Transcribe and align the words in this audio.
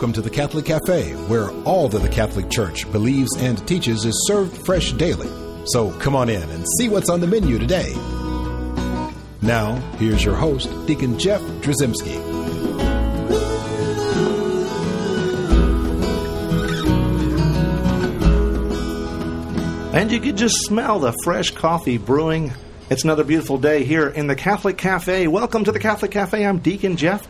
Welcome 0.00 0.14
to 0.14 0.22
the 0.22 0.30
Catholic 0.30 0.64
Cafe, 0.64 1.12
where 1.26 1.50
all 1.64 1.86
that 1.90 1.98
the 1.98 2.08
Catholic 2.08 2.48
Church 2.48 2.90
believes 2.90 3.36
and 3.36 3.68
teaches 3.68 4.06
is 4.06 4.26
served 4.26 4.56
fresh 4.64 4.92
daily. 4.92 5.28
So 5.66 5.90
come 5.98 6.16
on 6.16 6.30
in 6.30 6.40
and 6.40 6.64
see 6.78 6.88
what's 6.88 7.10
on 7.10 7.20
the 7.20 7.26
menu 7.26 7.58
today. 7.58 7.92
Now, 9.42 9.74
here's 9.98 10.24
your 10.24 10.36
host, 10.36 10.70
Deacon 10.86 11.18
Jeff 11.18 11.42
Drzymski. 11.60 12.16
And 19.92 20.10
you 20.10 20.20
could 20.20 20.38
just 20.38 20.62
smell 20.62 20.98
the 20.98 21.12
fresh 21.24 21.50
coffee 21.50 21.98
brewing. 21.98 22.54
It's 22.88 23.04
another 23.04 23.24
beautiful 23.24 23.58
day 23.58 23.84
here 23.84 24.08
in 24.08 24.28
the 24.28 24.34
Catholic 24.34 24.78
Cafe. 24.78 25.26
Welcome 25.26 25.64
to 25.64 25.72
the 25.72 25.78
Catholic 25.78 26.10
Cafe. 26.10 26.46
I'm 26.46 26.60
Deacon 26.60 26.96
Jeff, 26.96 27.28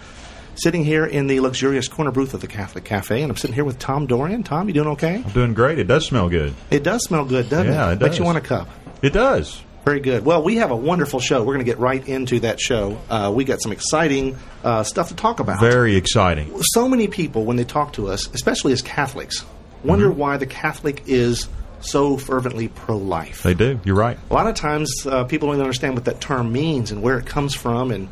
sitting 0.62 0.84
here 0.84 1.04
in 1.06 1.26
the 1.26 1.40
luxurious 1.40 1.88
corner 1.88 2.10
booth 2.10 2.34
of 2.34 2.40
the 2.40 2.46
Catholic 2.46 2.84
Cafe, 2.84 3.22
and 3.22 3.30
I'm 3.30 3.36
sitting 3.36 3.54
here 3.54 3.64
with 3.64 3.78
Tom 3.78 4.06
Dorian. 4.06 4.42
Tom, 4.42 4.68
you 4.68 4.74
doing 4.74 4.88
okay? 4.88 5.22
I'm 5.24 5.32
doing 5.32 5.54
great. 5.54 5.78
It 5.78 5.84
does 5.88 6.06
smell 6.06 6.28
good. 6.28 6.54
It 6.70 6.82
does 6.82 7.02
smell 7.04 7.24
good, 7.24 7.48
doesn't 7.48 7.68
it? 7.68 7.72
Yeah, 7.72 7.90
it? 7.90 7.92
it 7.94 7.98
does. 8.00 8.18
you 8.18 8.24
want 8.24 8.38
a 8.38 8.42
cup. 8.42 8.68
It 9.02 9.12
does. 9.12 9.62
Very 9.86 10.00
good. 10.00 10.24
Well, 10.26 10.42
we 10.42 10.56
have 10.56 10.70
a 10.70 10.76
wonderful 10.76 11.20
show. 11.20 11.38
We're 11.42 11.54
going 11.54 11.64
to 11.64 11.70
get 11.70 11.78
right 11.78 12.06
into 12.06 12.40
that 12.40 12.60
show. 12.60 12.98
Uh, 13.08 13.32
we 13.34 13.44
got 13.44 13.62
some 13.62 13.72
exciting 13.72 14.36
uh, 14.62 14.82
stuff 14.82 15.08
to 15.08 15.14
talk 15.16 15.40
about. 15.40 15.58
Very 15.60 15.96
exciting. 15.96 16.52
so 16.74 16.86
many 16.88 17.08
people, 17.08 17.44
when 17.46 17.56
they 17.56 17.64
talk 17.64 17.94
to 17.94 18.08
us, 18.08 18.28
especially 18.34 18.72
as 18.72 18.82
Catholics, 18.82 19.44
wonder 19.82 20.08
Mm-hmm. 20.10 20.18
why 20.18 20.36
the 20.36 20.44
Catholic 20.46 21.04
is 21.06 21.48
so 21.80 22.18
fervently 22.18 22.68
pro-life. 22.68 23.42
They 23.42 23.54
do. 23.54 23.80
You're 23.84 23.96
right. 23.96 24.18
A 24.30 24.34
lot 24.34 24.46
of 24.46 24.54
times, 24.54 24.92
uh, 25.06 25.24
people 25.24 25.48
don't 25.48 25.54
even 25.56 25.64
understand 25.64 25.94
what 25.94 26.04
that 26.04 26.20
term 26.20 26.52
means 26.52 26.90
and 26.92 27.00
where 27.00 27.18
it 27.18 27.24
comes 27.24 27.54
from, 27.54 27.90
and 27.90 28.08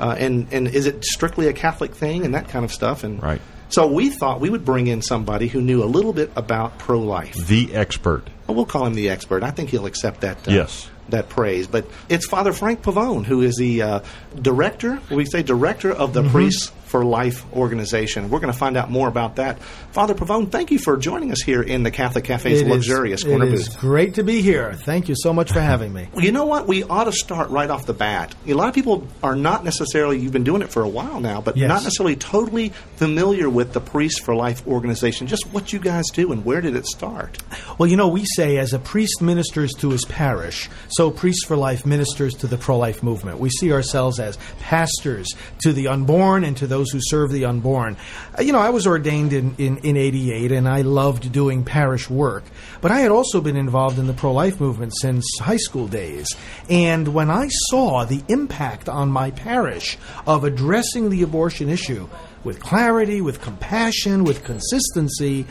uh, 0.00 0.16
and 0.18 0.48
and 0.52 0.66
is 0.68 0.86
it 0.86 1.04
strictly 1.04 1.46
a 1.48 1.52
Catholic 1.52 1.94
thing 1.94 2.24
and 2.24 2.34
that 2.34 2.48
kind 2.48 2.64
of 2.64 2.72
stuff. 2.72 3.04
And 3.04 3.22
Right. 3.22 3.40
So 3.68 3.86
we 3.86 4.10
thought 4.10 4.40
we 4.40 4.50
would 4.50 4.64
bring 4.64 4.88
in 4.88 5.00
somebody 5.00 5.46
who 5.46 5.60
knew 5.60 5.84
a 5.84 5.86
little 5.86 6.12
bit 6.12 6.32
about 6.34 6.76
pro-life. 6.78 7.34
The 7.46 7.72
expert. 7.74 8.24
Well, 8.48 8.56
we'll 8.56 8.66
call 8.66 8.84
him 8.84 8.94
the 8.94 9.10
expert. 9.10 9.44
I 9.44 9.52
think 9.52 9.70
he'll 9.70 9.86
accept 9.86 10.22
that. 10.22 10.38
Uh, 10.48 10.52
Yes. 10.52 10.88
That 11.10 11.28
praise, 11.28 11.66
but 11.66 11.86
it's 12.08 12.24
Father 12.26 12.52
Frank 12.52 12.82
Pavone, 12.82 13.24
who 13.24 13.42
is 13.42 13.56
the 13.56 13.82
uh, 13.82 14.00
director. 14.40 15.00
We 15.10 15.24
say 15.24 15.42
director 15.42 15.90
of 15.92 16.12
Mm-hmm. 16.12 16.24
the 16.24 16.30
Priests 16.30 16.72
for 16.90 17.04
Life 17.04 17.44
organization. 17.54 18.30
We're 18.30 18.40
going 18.40 18.52
to 18.52 18.58
find 18.58 18.76
out 18.76 18.90
more 18.90 19.06
about 19.08 19.36
that. 19.36 19.60
Father 19.92 20.12
Pavone, 20.14 20.50
thank 20.50 20.70
you 20.70 20.78
for 20.78 20.96
joining 20.96 21.30
us 21.30 21.40
here 21.40 21.62
in 21.62 21.84
the 21.84 21.90
Catholic 21.90 22.24
Cafe's 22.24 22.60
It 22.60 22.66
is- 22.66 22.72
luxurious 22.72 23.22
corner 23.24 23.46
It 23.46 23.52
is 23.54 23.68
booth. 23.68 23.78
great 23.78 24.14
to 24.14 24.24
be 24.24 24.42
here. 24.42 24.74
Thank 24.74 25.08
you 25.08 25.14
so 25.16 25.32
much 25.32 25.52
for 25.52 25.60
having 25.60 25.92
me. 25.92 26.08
Well, 26.12 26.24
You 26.24 26.32
know 26.32 26.46
what? 26.46 26.66
We 26.66 26.82
ought 26.84 27.04
to 27.04 27.12
start 27.12 27.50
right 27.50 27.70
off 27.70 27.86
the 27.86 27.92
bat. 27.94 28.34
A 28.46 28.54
lot 28.54 28.68
of 28.68 28.74
people 28.74 29.06
are 29.22 29.36
not 29.36 29.64
necessarily, 29.64 30.18
you've 30.18 30.32
been 30.32 30.44
doing 30.44 30.62
it 30.62 30.70
for 30.70 30.82
a 30.82 30.88
while 30.88 31.20
now, 31.20 31.40
but 31.40 31.56
Yes. 31.56 31.68
not 31.68 31.82
necessarily 31.84 32.16
totally 32.16 32.72
familiar 32.96 33.48
with 33.48 33.72
the 33.72 33.80
Priests 33.80 34.18
for 34.20 34.34
Life 34.34 34.66
organization. 34.66 35.26
Just 35.28 35.46
what 35.52 35.72
you 35.72 35.78
guys 35.78 36.04
do 36.12 36.32
and 36.32 36.44
where 36.44 36.60
did 36.60 36.74
it 36.76 36.86
start? 36.86 37.38
Well, 37.78 37.88
you 37.88 37.96
know, 37.96 38.08
we 38.08 38.24
say 38.36 38.58
as 38.58 38.72
a 38.72 38.78
priest 38.78 39.22
ministers 39.22 39.72
to 39.74 39.90
his 39.90 40.04
parish, 40.04 40.68
so 40.88 41.10
Priests 41.10 41.44
for 41.44 41.56
Life 41.56 41.86
ministers 41.86 42.34
to 42.34 42.46
the 42.46 42.56
pro 42.58 42.76
life 42.78 43.02
movement. 43.02 43.38
We 43.38 43.50
see 43.50 43.72
ourselves 43.72 44.18
as 44.18 44.38
pastors 44.60 45.28
to 45.62 45.72
the 45.72 45.88
unborn 45.88 46.44
and 46.44 46.56
to 46.56 46.66
those 46.66 46.79
who 46.90 47.00
serve 47.02 47.30
the 47.32 47.44
unborn. 47.44 47.96
Uh, 48.38 48.42
You 48.42 48.52
know, 48.52 48.60
I 48.60 48.70
was 48.70 48.86
ordained 48.86 49.32
in, 49.34 49.54
in, 49.58 49.76
in 49.78 49.96
88 49.98 50.52
and 50.52 50.68
I 50.68 50.80
loved 50.82 51.30
doing 51.32 51.64
parish 51.64 52.08
work, 52.08 52.44
but 52.80 52.90
I 52.90 53.00
had 53.00 53.10
also 53.10 53.40
been 53.42 53.56
involved 53.56 53.98
in 53.98 54.06
the 54.06 54.14
pro 54.14 54.32
life 54.32 54.60
movement 54.60 54.92
since 55.00 55.24
high 55.40 55.58
school 55.58 55.88
days. 55.88 56.28
And 56.70 57.08
when 57.08 57.30
I 57.30 57.48
saw 57.68 58.04
the 58.04 58.22
impact 58.28 58.88
on 58.88 59.10
my 59.10 59.32
parish 59.32 59.98
of 60.26 60.44
addressing 60.44 61.10
the 61.10 61.22
abortion 61.22 61.68
issue, 61.68 62.08
with 62.42 62.58
clarity, 62.60 63.20
with 63.20 63.42
compassion, 63.42 64.24
with 64.24 64.44
consistency, 64.44 65.44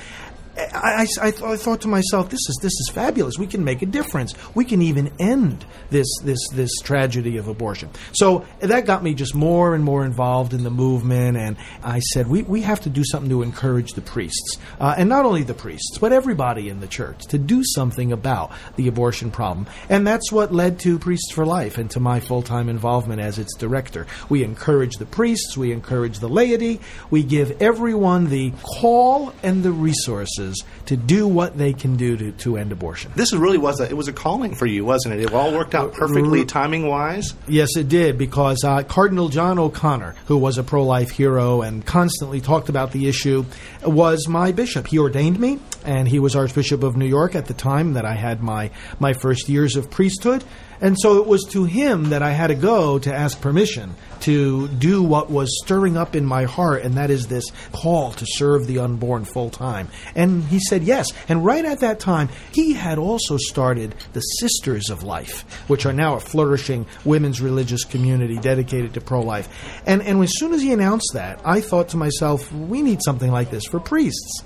I, 0.59 1.07
I, 1.21 1.27
I, 1.27 1.31
th- 1.31 1.43
I 1.43 1.55
thought 1.55 1.81
to 1.81 1.87
myself, 1.87 2.29
this 2.29 2.39
is 2.49 2.59
this 2.61 2.73
is 2.73 2.89
fabulous. 2.93 3.37
We 3.37 3.47
can 3.47 3.63
make 3.63 3.81
a 3.81 3.85
difference. 3.85 4.33
We 4.55 4.65
can 4.65 4.81
even 4.81 5.11
end 5.19 5.65
this 5.89 6.07
this 6.23 6.39
this 6.53 6.71
tragedy 6.81 7.37
of 7.37 7.47
abortion. 7.47 7.89
So 8.13 8.45
that 8.59 8.85
got 8.85 9.03
me 9.03 9.13
just 9.13 9.35
more 9.35 9.75
and 9.75 9.83
more 9.83 10.05
involved 10.05 10.53
in 10.53 10.63
the 10.63 10.69
movement. 10.69 11.37
And 11.37 11.57
I 11.83 11.99
said, 11.99 12.27
we, 12.27 12.43
we 12.43 12.61
have 12.61 12.81
to 12.81 12.89
do 12.89 13.03
something 13.03 13.29
to 13.29 13.41
encourage 13.41 13.93
the 13.93 14.01
priests, 14.01 14.57
uh, 14.79 14.95
and 14.97 15.09
not 15.09 15.25
only 15.25 15.43
the 15.43 15.53
priests, 15.53 15.97
but 15.97 16.11
everybody 16.11 16.69
in 16.69 16.79
the 16.79 16.87
church 16.87 17.25
to 17.27 17.37
do 17.37 17.63
something 17.63 18.11
about 18.11 18.51
the 18.75 18.87
abortion 18.87 19.31
problem. 19.31 19.67
And 19.89 20.05
that's 20.05 20.31
what 20.31 20.53
led 20.53 20.79
to 20.79 20.99
Priests 20.99 21.31
for 21.31 21.45
Life 21.45 21.77
and 21.77 21.89
to 21.91 21.99
my 21.99 22.19
full 22.19 22.41
time 22.41 22.69
involvement 22.69 23.21
as 23.21 23.39
its 23.39 23.55
director. 23.55 24.07
We 24.29 24.43
encourage 24.43 24.95
the 24.95 25.05
priests, 25.05 25.57
we 25.57 25.71
encourage 25.71 26.19
the 26.19 26.29
laity, 26.29 26.79
we 27.09 27.23
give 27.23 27.61
everyone 27.61 28.29
the 28.29 28.51
call 28.79 29.33
and 29.43 29.63
the 29.63 29.71
resources 29.71 30.48
to 30.85 30.97
do 30.97 31.27
what 31.27 31.57
they 31.57 31.73
can 31.73 31.95
do 31.95 32.17
to, 32.17 32.31
to 32.31 32.57
end 32.57 32.71
abortion. 32.71 33.11
This 33.15 33.33
really 33.33 33.57
was 33.57 33.79
a, 33.79 33.89
it 33.89 33.95
was 33.95 34.07
a 34.07 34.13
calling 34.13 34.55
for 34.55 34.65
you, 34.65 34.85
wasn't 34.85 35.15
it? 35.15 35.21
It 35.21 35.33
all 35.33 35.53
worked 35.53 35.75
out 35.75 35.93
perfectly 35.93 36.45
timing 36.45 36.87
wise. 36.87 37.33
Yes, 37.47 37.75
it 37.77 37.89
did, 37.89 38.17
because 38.17 38.63
uh, 38.63 38.83
Cardinal 38.83 39.29
John 39.29 39.59
O'Connor, 39.59 40.15
who 40.25 40.37
was 40.37 40.57
a 40.57 40.63
pro 40.63 40.83
life 40.83 41.11
hero 41.11 41.61
and 41.61 41.85
constantly 41.85 42.41
talked 42.41 42.69
about 42.69 42.91
the 42.91 43.07
issue, 43.07 43.45
was 43.83 44.27
my 44.27 44.51
bishop. 44.51 44.87
He 44.87 44.99
ordained 44.99 45.39
me, 45.39 45.59
and 45.85 46.07
he 46.07 46.19
was 46.19 46.35
Archbishop 46.35 46.83
of 46.83 46.97
New 46.97 47.07
York 47.07 47.35
at 47.35 47.45
the 47.45 47.53
time 47.53 47.93
that 47.93 48.05
I 48.05 48.13
had 48.13 48.41
my, 48.41 48.71
my 48.99 49.13
first 49.13 49.49
years 49.49 49.75
of 49.75 49.89
priesthood. 49.89 50.43
And 50.81 50.95
so 50.99 51.17
it 51.17 51.27
was 51.27 51.43
to 51.51 51.65
him 51.65 52.09
that 52.09 52.21
I 52.21 52.31
had 52.31 52.47
to 52.47 52.55
go 52.55 52.99
to 52.99 53.13
ask 53.13 53.39
permission 53.41 53.95
to 54.21 54.67
do 54.67 55.01
what 55.01 55.29
was 55.29 55.49
stirring 55.63 55.97
up 55.97 56.15
in 56.15 56.25
my 56.25 56.43
heart, 56.43 56.83
and 56.83 56.95
that 56.95 57.09
is 57.09 57.27
this 57.27 57.45
call 57.71 58.11
to 58.13 58.25
serve 58.27 58.67
the 58.67 58.79
unborn 58.79 59.25
full 59.25 59.49
time. 59.49 59.89
And 60.15 60.43
he 60.43 60.59
said 60.59 60.83
yes. 60.83 61.07
And 61.27 61.45
right 61.45 61.65
at 61.65 61.79
that 61.79 61.99
time, 61.99 62.29
he 62.51 62.73
had 62.73 62.97
also 62.97 63.37
started 63.37 63.95
the 64.13 64.21
Sisters 64.21 64.89
of 64.89 65.03
Life, 65.03 65.45
which 65.69 65.85
are 65.85 65.93
now 65.93 66.15
a 66.15 66.19
flourishing 66.19 66.85
women's 67.05 67.41
religious 67.41 67.83
community 67.83 68.37
dedicated 68.37 68.93
to 68.93 69.01
pro 69.01 69.21
life. 69.21 69.49
And, 69.85 70.01
and 70.01 70.21
as 70.23 70.37
soon 70.37 70.53
as 70.53 70.61
he 70.61 70.73
announced 70.73 71.11
that, 71.13 71.41
I 71.45 71.61
thought 71.61 71.89
to 71.89 71.97
myself, 71.97 72.51
we 72.51 72.81
need 72.81 73.01
something 73.03 73.31
like 73.31 73.51
this 73.51 73.65
for 73.65 73.79
priests. 73.79 74.43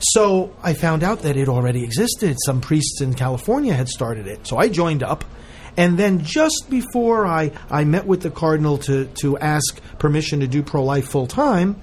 So 0.00 0.54
I 0.62 0.74
found 0.74 1.02
out 1.02 1.20
that 1.20 1.36
it 1.36 1.48
already 1.48 1.82
existed. 1.82 2.36
Some 2.44 2.60
priests 2.60 3.00
in 3.00 3.14
California 3.14 3.72
had 3.72 3.88
started 3.88 4.26
it. 4.26 4.46
So 4.46 4.58
I 4.58 4.68
joined 4.68 5.02
up. 5.02 5.24
And 5.76 5.98
then 5.98 6.24
just 6.24 6.66
before 6.70 7.26
I, 7.26 7.52
I 7.70 7.84
met 7.84 8.06
with 8.06 8.22
the 8.22 8.30
cardinal 8.30 8.78
to, 8.78 9.06
to 9.22 9.38
ask 9.38 9.80
permission 9.98 10.40
to 10.40 10.46
do 10.46 10.62
pro 10.62 10.84
life 10.84 11.08
full 11.08 11.26
time, 11.26 11.80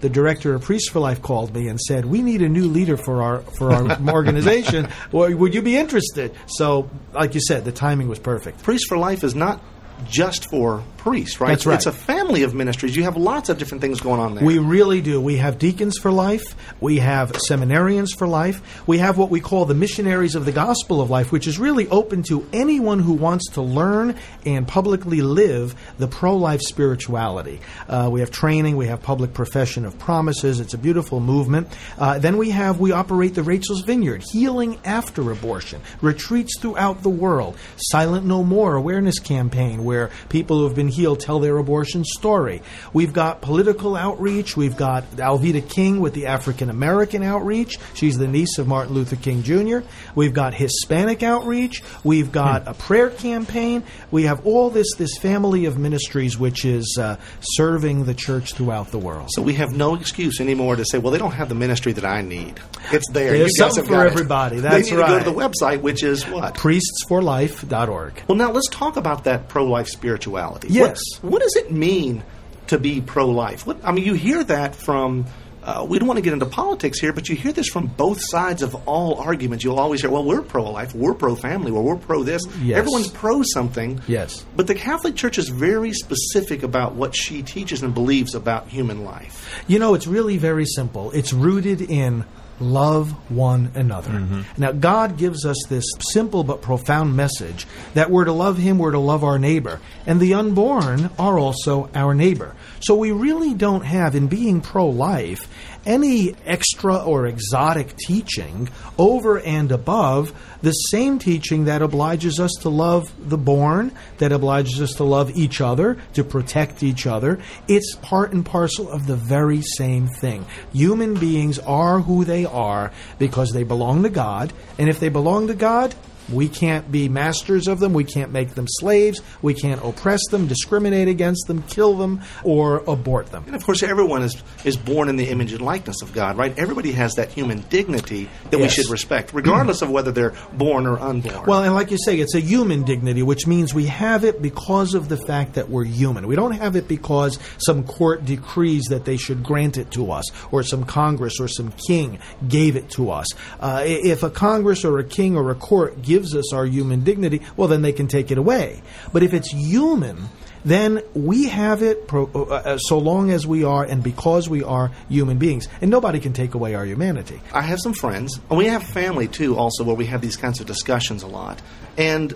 the 0.00 0.10
director 0.10 0.52
of 0.54 0.62
Priests 0.62 0.90
for 0.90 0.98
Life 0.98 1.22
called 1.22 1.54
me 1.54 1.68
and 1.68 1.80
said, 1.80 2.04
"We 2.04 2.22
need 2.22 2.42
a 2.42 2.48
new 2.48 2.66
leader 2.66 2.96
for 2.96 3.22
our 3.22 3.38
for 3.38 3.72
our 3.72 4.00
organization. 4.12 4.88
Well, 5.12 5.32
would 5.32 5.54
you 5.54 5.62
be 5.62 5.76
interested?" 5.76 6.34
So, 6.46 6.90
like 7.12 7.34
you 7.34 7.40
said, 7.40 7.64
the 7.64 7.72
timing 7.72 8.08
was 8.08 8.18
perfect. 8.18 8.62
Priests 8.64 8.86
for 8.88 8.98
Life 8.98 9.22
is 9.22 9.36
not 9.36 9.62
just 10.08 10.48
for 10.50 10.82
priests, 10.98 11.40
right? 11.40 11.48
That's 11.48 11.66
right. 11.66 11.74
It's 11.74 11.86
a 11.86 11.92
family 11.92 12.44
of 12.44 12.54
ministries. 12.54 12.94
You 12.94 13.02
have 13.04 13.16
lots 13.16 13.48
of 13.48 13.58
different 13.58 13.80
things 13.80 14.00
going 14.00 14.20
on 14.20 14.36
there. 14.36 14.44
We 14.44 14.58
really 14.58 15.00
do. 15.00 15.20
We 15.20 15.36
have 15.38 15.58
deacons 15.58 15.98
for 15.98 16.12
life. 16.12 16.54
We 16.80 16.98
have 16.98 17.32
seminarians 17.32 18.16
for 18.16 18.28
life. 18.28 18.86
We 18.86 18.98
have 18.98 19.18
what 19.18 19.28
we 19.28 19.40
call 19.40 19.64
the 19.64 19.74
missionaries 19.74 20.34
of 20.36 20.44
the 20.44 20.52
gospel 20.52 21.00
of 21.00 21.10
life, 21.10 21.32
which 21.32 21.48
is 21.48 21.58
really 21.58 21.88
open 21.88 22.22
to 22.24 22.46
anyone 22.52 23.00
who 23.00 23.14
wants 23.14 23.50
to 23.52 23.62
learn 23.62 24.16
and 24.46 24.66
publicly 24.66 25.22
live 25.22 25.74
the 25.98 26.06
pro 26.06 26.36
life 26.36 26.60
spirituality. 26.60 27.60
Uh, 27.88 28.08
we 28.12 28.20
have 28.20 28.30
training. 28.30 28.76
We 28.76 28.86
have 28.86 29.02
public 29.02 29.34
profession 29.34 29.84
of 29.84 29.98
promises. 29.98 30.60
It's 30.60 30.74
a 30.74 30.78
beautiful 30.78 31.20
movement. 31.20 31.68
Uh, 31.98 32.18
then 32.18 32.36
we 32.36 32.50
have, 32.50 32.78
we 32.78 32.92
operate 32.92 33.34
the 33.34 33.42
Rachel's 33.42 33.82
Vineyard, 33.82 34.22
healing 34.30 34.78
after 34.84 35.30
abortion, 35.32 35.80
retreats 36.00 36.58
throughout 36.60 37.02
the 37.02 37.10
world, 37.10 37.56
Silent 37.76 38.24
No 38.24 38.44
More 38.44 38.76
awareness 38.76 39.18
campaign, 39.18 39.84
where 39.92 40.10
people 40.30 40.56
who 40.58 40.64
have 40.64 40.74
been 40.74 40.88
healed 40.88 41.20
tell 41.20 41.38
their 41.38 41.58
abortion 41.58 42.02
story. 42.02 42.62
We've 42.94 43.12
got 43.12 43.42
political 43.42 43.94
outreach. 43.94 44.56
We've 44.56 44.74
got 44.76 45.02
Alveda 45.16 45.68
King 45.68 46.00
with 46.00 46.14
the 46.14 46.26
African 46.26 46.70
American 46.70 47.22
outreach. 47.22 47.78
She's 47.92 48.16
the 48.16 48.26
niece 48.26 48.56
of 48.56 48.66
Martin 48.66 48.94
Luther 48.94 49.16
King 49.16 49.42
Jr. 49.42 49.80
We've 50.14 50.32
got 50.32 50.54
Hispanic 50.54 51.22
outreach. 51.22 51.82
We've 52.04 52.32
got 52.32 52.66
a 52.66 52.72
prayer 52.72 53.10
campaign. 53.10 53.82
We 54.10 54.22
have 54.24 54.46
all 54.46 54.70
this 54.70 54.88
this 54.96 55.18
family 55.18 55.66
of 55.66 55.76
ministries 55.76 56.38
which 56.38 56.64
is 56.64 56.96
uh, 56.98 57.16
serving 57.42 58.04
the 58.04 58.14
church 58.14 58.54
throughout 58.54 58.90
the 58.92 58.98
world. 58.98 59.28
so 59.32 59.42
we 59.42 59.52
have 59.54 59.72
no 59.76 59.94
excuse 59.94 60.40
anymore 60.40 60.76
to 60.76 60.84
say, 60.86 60.96
well, 60.96 61.12
they 61.12 61.18
don't 61.18 61.32
have 61.32 61.50
the 61.50 61.54
ministry 61.54 61.92
that 61.92 62.04
I 62.06 62.22
need. 62.22 62.58
It's 62.92 63.10
there. 63.12 63.32
There's 63.32 63.50
you 63.58 63.58
something 63.58 63.84
for 63.84 64.06
it. 64.06 64.12
everybody. 64.12 64.56
they 64.56 64.62
That's 64.62 64.90
need 64.90 64.96
to 64.96 65.06
go 65.06 65.18
to 65.18 65.24
the 65.24 65.32
website, 65.32 65.82
which 65.82 66.02
is 66.02 66.26
what? 66.26 66.54
Priestsforlife.org. 66.54 68.22
Well, 68.28 68.38
now 68.38 68.50
let's 68.52 68.68
talk 68.70 68.96
about 68.96 69.24
that 69.24 69.48
pro-life 69.48 69.81
spirituality. 69.88 70.68
Yes. 70.70 71.00
What, 71.20 71.32
what 71.32 71.42
does 71.42 71.56
it 71.56 71.70
mean 71.70 72.22
to 72.68 72.78
be 72.78 73.00
pro-life? 73.00 73.66
What, 73.66 73.84
I 73.84 73.92
mean, 73.92 74.04
you 74.04 74.14
hear 74.14 74.42
that 74.44 74.74
from 74.74 75.26
uh, 75.62 75.86
we 75.88 75.98
don't 75.98 76.08
want 76.08 76.18
to 76.18 76.22
get 76.22 76.32
into 76.32 76.46
politics 76.46 76.98
here, 76.98 77.12
but 77.12 77.28
you 77.28 77.36
hear 77.36 77.52
this 77.52 77.68
from 77.68 77.86
both 77.86 78.20
sides 78.20 78.62
of 78.62 78.74
all 78.88 79.20
arguments. 79.20 79.64
You'll 79.64 79.78
always 79.78 80.00
hear, 80.00 80.10
well, 80.10 80.24
we're 80.24 80.42
pro 80.42 80.68
life, 80.68 80.92
we're 80.92 81.14
pro 81.14 81.36
family, 81.36 81.70
or 81.70 81.82
we're 81.84 81.96
pro 81.96 82.24
this. 82.24 82.42
Yes. 82.60 82.78
Everyone's 82.78 83.08
pro 83.08 83.42
something. 83.42 84.00
Yes. 84.08 84.44
But 84.56 84.66
the 84.66 84.74
Catholic 84.74 85.14
Church 85.14 85.38
is 85.38 85.48
very 85.48 85.92
specific 85.92 86.64
about 86.64 86.96
what 86.96 87.14
she 87.14 87.42
teaches 87.42 87.82
and 87.82 87.94
believes 87.94 88.34
about 88.34 88.68
human 88.68 89.04
life. 89.04 89.62
You 89.68 89.78
know, 89.78 89.94
it's 89.94 90.08
really 90.08 90.36
very 90.36 90.66
simple. 90.66 91.12
It's 91.12 91.32
rooted 91.32 91.80
in 91.80 92.24
love 92.62 93.10
one 93.30 93.72
another. 93.74 94.10
Mm-hmm. 94.10 94.60
Now, 94.60 94.72
God 94.72 95.18
gives 95.18 95.44
us 95.44 95.58
this 95.68 95.84
simple 96.12 96.44
but 96.44 96.62
profound 96.62 97.16
message 97.16 97.66
that 97.94 98.10
we're 98.10 98.24
to 98.24 98.32
love 98.32 98.58
Him, 98.58 98.78
we're 98.78 98.92
to 98.92 98.98
love 98.98 99.24
our 99.24 99.38
neighbor. 99.38 99.80
And 100.06 100.20
the 100.20 100.34
unborn 100.34 101.10
are 101.18 101.38
also 101.38 101.90
our 101.94 102.14
neighbor. 102.14 102.54
So 102.80 102.94
we 102.94 103.12
really 103.12 103.54
don't 103.54 103.84
have, 103.84 104.14
in 104.14 104.26
being 104.26 104.60
pro 104.60 104.88
life, 104.88 105.48
any 105.86 106.34
extra 106.44 106.96
or 106.96 107.26
exotic 107.26 107.96
teaching 107.96 108.68
over 108.98 109.38
and 109.40 109.72
above 109.72 110.32
the 110.62 110.72
same 110.72 111.18
teaching 111.18 111.64
that 111.64 111.82
obliges 111.82 112.38
us 112.38 112.52
to 112.60 112.68
love 112.68 113.12
the 113.28 113.38
born, 113.38 113.92
that 114.18 114.32
obliges 114.32 114.80
us 114.80 114.94
to 114.94 115.04
love 115.04 115.30
each 115.36 115.60
other, 115.60 115.98
to 116.14 116.22
protect 116.22 116.82
each 116.82 117.06
other. 117.06 117.40
It's 117.68 117.96
part 117.96 118.32
and 118.32 118.46
parcel 118.46 118.90
of 118.90 119.06
the 119.06 119.16
very 119.16 119.62
same 119.62 120.06
thing. 120.20 120.46
Human 120.72 121.14
beings 121.14 121.58
are 121.58 122.00
who 122.00 122.24
they 122.24 122.44
are 122.44 122.92
because 123.18 123.52
they 123.52 123.64
belong 123.64 124.04
to 124.04 124.10
God, 124.10 124.52
and 124.78 124.88
if 124.88 125.00
they 125.00 125.08
belong 125.08 125.48
to 125.48 125.54
God, 125.54 125.94
we 126.32 126.48
can't 126.48 126.90
be 126.90 127.08
masters 127.08 127.68
of 127.68 127.80
them. 127.80 127.92
We 127.92 128.04
can't 128.04 128.32
make 128.32 128.54
them 128.54 128.66
slaves. 128.68 129.20
We 129.42 129.54
can't 129.54 129.84
oppress 129.84 130.20
them, 130.30 130.46
discriminate 130.46 131.08
against 131.08 131.46
them, 131.46 131.62
kill 131.62 131.96
them, 131.96 132.22
or 132.44 132.78
abort 132.86 133.26
them. 133.26 133.44
And 133.46 133.56
of 133.56 133.64
course, 133.64 133.82
everyone 133.82 134.22
is, 134.22 134.42
is 134.64 134.76
born 134.76 135.08
in 135.08 135.16
the 135.16 135.28
image 135.28 135.52
and 135.52 135.62
likeness 135.62 136.02
of 136.02 136.12
God, 136.12 136.36
right? 136.36 136.56
Everybody 136.58 136.92
has 136.92 137.14
that 137.14 137.30
human 137.30 137.60
dignity 137.68 138.28
that 138.50 138.58
we 138.58 138.68
should 138.68 138.90
respect, 138.90 139.32
regardless 139.34 139.82
of 139.82 139.90
whether 139.90 140.12
they're 140.12 140.34
born 140.52 140.86
or 140.86 140.98
unborn. 140.98 141.46
Well, 141.46 141.64
and 141.64 141.74
like 141.74 141.90
you 141.90 141.98
say, 141.98 142.18
it's 142.18 142.34
a 142.34 142.40
human 142.40 142.84
dignity, 142.84 143.22
which 143.22 143.46
means 143.46 143.74
we 143.74 143.86
have 143.86 144.24
it 144.24 144.40
because 144.40 144.94
of 144.94 145.08
the 145.08 145.16
fact 145.16 145.54
that 145.54 145.68
we're 145.68 145.84
human. 145.84 146.26
We 146.26 146.36
don't 146.36 146.52
have 146.52 146.76
it 146.76 146.88
because 146.88 147.38
some 147.58 147.84
court 147.84 148.24
decrees 148.24 148.84
that 148.90 149.04
they 149.04 149.16
should 149.16 149.42
grant 149.42 149.78
it 149.78 149.90
to 149.92 150.10
us, 150.12 150.24
or 150.52 150.62
some 150.62 150.84
Congress 150.84 151.40
or 151.40 151.48
some 151.48 151.72
king 151.72 152.18
gave 152.48 152.76
it 152.76 152.90
to 152.90 153.10
us. 153.10 153.26
Uh, 153.60 153.82
if 153.84 154.22
a 154.22 154.30
Congress 154.30 154.84
or 154.84 154.98
a 154.98 155.04
king 155.04 155.36
or 155.36 155.50
a 155.50 155.54
court 155.54 156.02
gives 156.02 156.21
us 156.34 156.52
our 156.52 156.64
human 156.66 157.04
dignity, 157.04 157.42
well, 157.56 157.68
then 157.68 157.82
they 157.82 157.92
can 157.92 158.08
take 158.08 158.30
it 158.30 158.38
away. 158.38 158.82
But 159.12 159.22
if 159.22 159.34
it's 159.34 159.50
human, 159.50 160.28
then 160.64 161.02
we 161.14 161.48
have 161.48 161.82
it 161.82 162.06
pro, 162.06 162.30
uh, 162.34 162.38
uh, 162.42 162.78
so 162.78 162.98
long 162.98 163.30
as 163.30 163.46
we 163.46 163.64
are 163.64 163.84
and 163.84 164.02
because 164.02 164.48
we 164.48 164.62
are 164.62 164.92
human 165.08 165.38
beings. 165.38 165.68
And 165.80 165.90
nobody 165.90 166.20
can 166.20 166.32
take 166.32 166.54
away 166.54 166.74
our 166.74 166.84
humanity. 166.84 167.40
I 167.52 167.62
have 167.62 167.80
some 167.80 167.94
friends, 167.94 168.40
and 168.48 168.58
we 168.58 168.66
have 168.66 168.82
family 168.82 169.28
too, 169.28 169.56
also, 169.56 169.84
where 169.84 169.96
we 169.96 170.06
have 170.06 170.20
these 170.20 170.36
kinds 170.36 170.60
of 170.60 170.66
discussions 170.66 171.22
a 171.22 171.26
lot. 171.28 171.60
And 171.96 172.34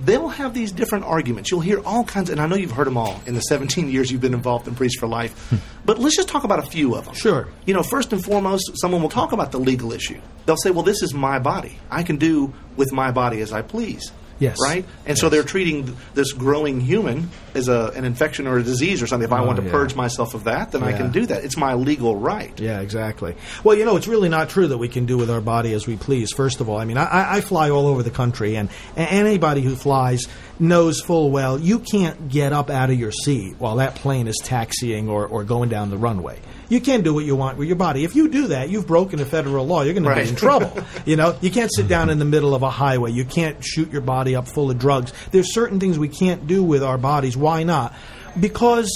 they'll 0.00 0.28
have 0.28 0.54
these 0.54 0.72
different 0.72 1.04
arguments. 1.04 1.50
You'll 1.50 1.60
hear 1.60 1.80
all 1.84 2.04
kinds, 2.04 2.30
and 2.30 2.40
I 2.40 2.46
know 2.46 2.56
you've 2.56 2.72
heard 2.72 2.86
them 2.86 2.96
all 2.96 3.20
in 3.26 3.34
the 3.34 3.40
17 3.40 3.90
years 3.90 4.10
you've 4.10 4.20
been 4.20 4.34
involved 4.34 4.66
in 4.68 4.74
Priest 4.74 4.98
for 4.98 5.06
Life. 5.06 5.32
Hmm. 5.48 5.56
but 5.84 5.98
let's 5.98 6.16
just 6.16 6.28
talk 6.28 6.44
about 6.44 6.58
a 6.58 6.62
few 6.62 6.94
of 6.94 7.04
them. 7.04 7.14
Sure. 7.14 7.48
You 7.66 7.74
know, 7.74 7.82
first 7.82 8.12
and 8.12 8.22
foremost, 8.24 8.72
someone 8.80 9.02
will 9.02 9.08
talk 9.08 9.32
about 9.32 9.52
the 9.52 9.58
legal 9.58 9.92
issue. 9.92 10.20
They'll 10.46 10.56
say, 10.56 10.70
well, 10.70 10.82
this 10.82 11.02
is 11.02 11.14
my 11.14 11.38
body. 11.38 11.78
I 11.90 12.02
can 12.02 12.16
do 12.16 12.52
with 12.76 12.92
my 12.92 13.10
body 13.10 13.40
as 13.40 13.52
I 13.52 13.62
please. 13.62 14.12
Yes. 14.38 14.56
Right? 14.62 14.84
And 15.06 15.16
so 15.16 15.28
they're 15.28 15.42
treating 15.44 15.84
th- 15.86 15.96
this 16.14 16.32
growing 16.32 16.80
human 16.80 17.30
as 17.54 17.68
a, 17.68 17.92
an 17.94 18.04
infection 18.04 18.46
or 18.46 18.58
a 18.58 18.62
disease 18.62 19.00
or 19.02 19.06
something. 19.06 19.24
If 19.26 19.32
I 19.32 19.40
Oh, 19.40 19.46
want 19.46 19.58
to 19.60 19.64
yeah. 19.64 19.70
purge 19.70 19.94
myself 19.94 20.34
of 20.34 20.44
that, 20.44 20.72
then 20.72 20.82
I 20.82 20.92
can 20.92 21.12
do 21.12 21.24
that. 21.26 21.44
It's 21.44 21.56
my 21.56 21.74
legal 21.74 22.16
right. 22.16 22.58
Yeah, 22.58 22.80
exactly. 22.80 23.36
Well, 23.62 23.76
you 23.78 23.84
know, 23.84 23.96
it's 23.96 24.08
really 24.08 24.28
not 24.28 24.48
true 24.48 24.66
that 24.68 24.78
we 24.78 24.88
can 24.88 25.06
do 25.06 25.16
with 25.16 25.30
our 25.30 25.40
body 25.40 25.72
as 25.72 25.86
we 25.86 25.96
please. 25.96 26.32
First 26.32 26.60
of 26.60 26.68
all, 26.68 26.78
I 26.78 26.84
mean, 26.84 26.98
I- 26.98 27.04
I, 27.04 27.36
I 27.36 27.40
fly 27.42 27.70
all 27.70 27.86
over 27.86 28.02
the 28.02 28.10
country, 28.10 28.56
and, 28.56 28.68
and 28.96 29.08
anybody 29.08 29.60
who 29.62 29.76
flies 29.76 30.26
knows 30.58 31.00
full 31.00 31.30
well 31.32 31.58
you 31.58 31.80
can't 31.80 32.28
get 32.28 32.52
up 32.52 32.70
out 32.70 32.88
of 32.88 32.98
your 32.98 33.10
seat 33.10 33.56
while 33.58 33.76
that 33.76 33.96
plane 33.96 34.28
is 34.28 34.36
taxiing 34.42 35.08
or, 35.08 35.26
or 35.26 35.42
going 35.44 35.68
down 35.68 35.90
the 35.90 35.98
runway. 35.98 36.38
You 36.74 36.80
can't 36.80 37.04
do 37.04 37.14
what 37.14 37.24
you 37.24 37.36
want 37.36 37.56
with 37.56 37.68
your 37.68 37.76
body. 37.76 38.02
If 38.02 38.16
you 38.16 38.26
do 38.26 38.48
that, 38.48 38.68
you've 38.68 38.88
broken 38.88 39.20
a 39.20 39.24
federal 39.24 39.64
law. 39.64 39.82
You're 39.82 39.94
going 39.94 40.02
to 40.02 40.10
Right. 40.10 40.24
be 40.24 40.30
in 40.30 40.34
trouble. 40.34 40.76
you 41.06 41.14
know, 41.14 41.36
you 41.40 41.52
can't 41.52 41.72
sit 41.72 41.86
down 41.86 42.10
in 42.10 42.18
the 42.18 42.24
middle 42.24 42.52
of 42.52 42.64
a 42.64 42.68
highway. 42.70 43.12
You 43.12 43.24
can't 43.24 43.64
shoot 43.64 43.92
your 43.92 44.00
body 44.00 44.34
up 44.34 44.48
full 44.48 44.72
of 44.72 44.78
drugs. 44.80 45.12
There's 45.30 45.54
certain 45.54 45.78
things 45.78 46.00
we 46.00 46.08
can't 46.08 46.48
do 46.48 46.64
with 46.64 46.82
our 46.82 46.98
bodies. 46.98 47.36
Why 47.36 47.62
not? 47.62 47.94
Because 48.40 48.88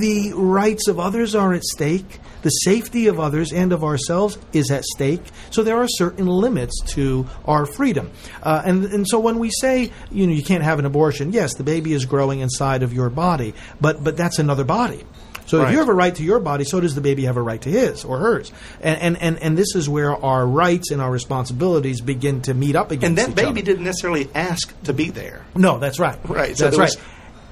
the 0.00 0.32
rights 0.34 0.88
of 0.88 0.98
others 0.98 1.34
are 1.34 1.52
at 1.52 1.64
stake. 1.64 2.18
The 2.40 2.48
safety 2.48 3.08
of 3.08 3.20
others 3.20 3.52
and 3.52 3.74
of 3.74 3.84
ourselves 3.84 4.38
is 4.54 4.70
at 4.70 4.82
stake. 4.82 5.20
So 5.50 5.62
there 5.62 5.76
are 5.76 5.88
certain 5.88 6.26
limits 6.26 6.80
to 6.94 7.26
our 7.44 7.66
freedom. 7.66 8.10
Uh, 8.42 8.62
and, 8.64 8.86
and 8.86 9.06
so 9.06 9.20
when 9.20 9.38
we 9.38 9.50
say, 9.50 9.92
you 10.10 10.26
know, 10.26 10.32
you 10.32 10.42
can't 10.42 10.64
have 10.64 10.78
an 10.78 10.86
abortion, 10.86 11.34
yes, 11.34 11.52
the 11.56 11.62
baby 11.62 11.92
is 11.92 12.06
growing 12.06 12.40
inside 12.40 12.82
of 12.82 12.94
your 12.94 13.10
body, 13.10 13.52
but, 13.82 14.02
but 14.02 14.16
that's 14.16 14.38
another 14.38 14.64
body. 14.64 15.04
So 15.46 15.64
if 15.64 15.72
you 15.72 15.78
have 15.78 15.88
a 15.88 15.94
right 15.94 16.14
to 16.14 16.22
your 16.22 16.40
body, 16.40 16.64
so 16.64 16.80
does 16.80 16.94
the 16.94 17.00
baby 17.00 17.24
have 17.24 17.36
a 17.36 17.42
right 17.42 17.60
to 17.62 17.68
his 17.68 18.04
or 18.04 18.18
hers. 18.18 18.52
And, 18.80 19.00
and, 19.00 19.22
and, 19.22 19.38
and 19.42 19.58
this 19.58 19.74
is 19.74 19.88
where 19.88 20.16
our 20.16 20.46
rights 20.46 20.90
and 20.90 21.00
our 21.02 21.10
responsibilities 21.10 22.00
begin 22.00 22.42
to 22.42 22.54
meet 22.54 22.76
up 22.76 22.90
against 22.90 23.06
And 23.06 23.18
that 23.18 23.34
baby 23.34 23.48
other. 23.60 23.62
didn't 23.62 23.84
necessarily 23.84 24.28
ask 24.34 24.72
to 24.84 24.92
be 24.92 25.10
there. 25.10 25.44
No, 25.54 25.78
that's 25.78 25.98
right. 25.98 26.18
Right, 26.28 26.56
so 26.56 26.64
That's 26.64 26.78
right. 26.78 26.96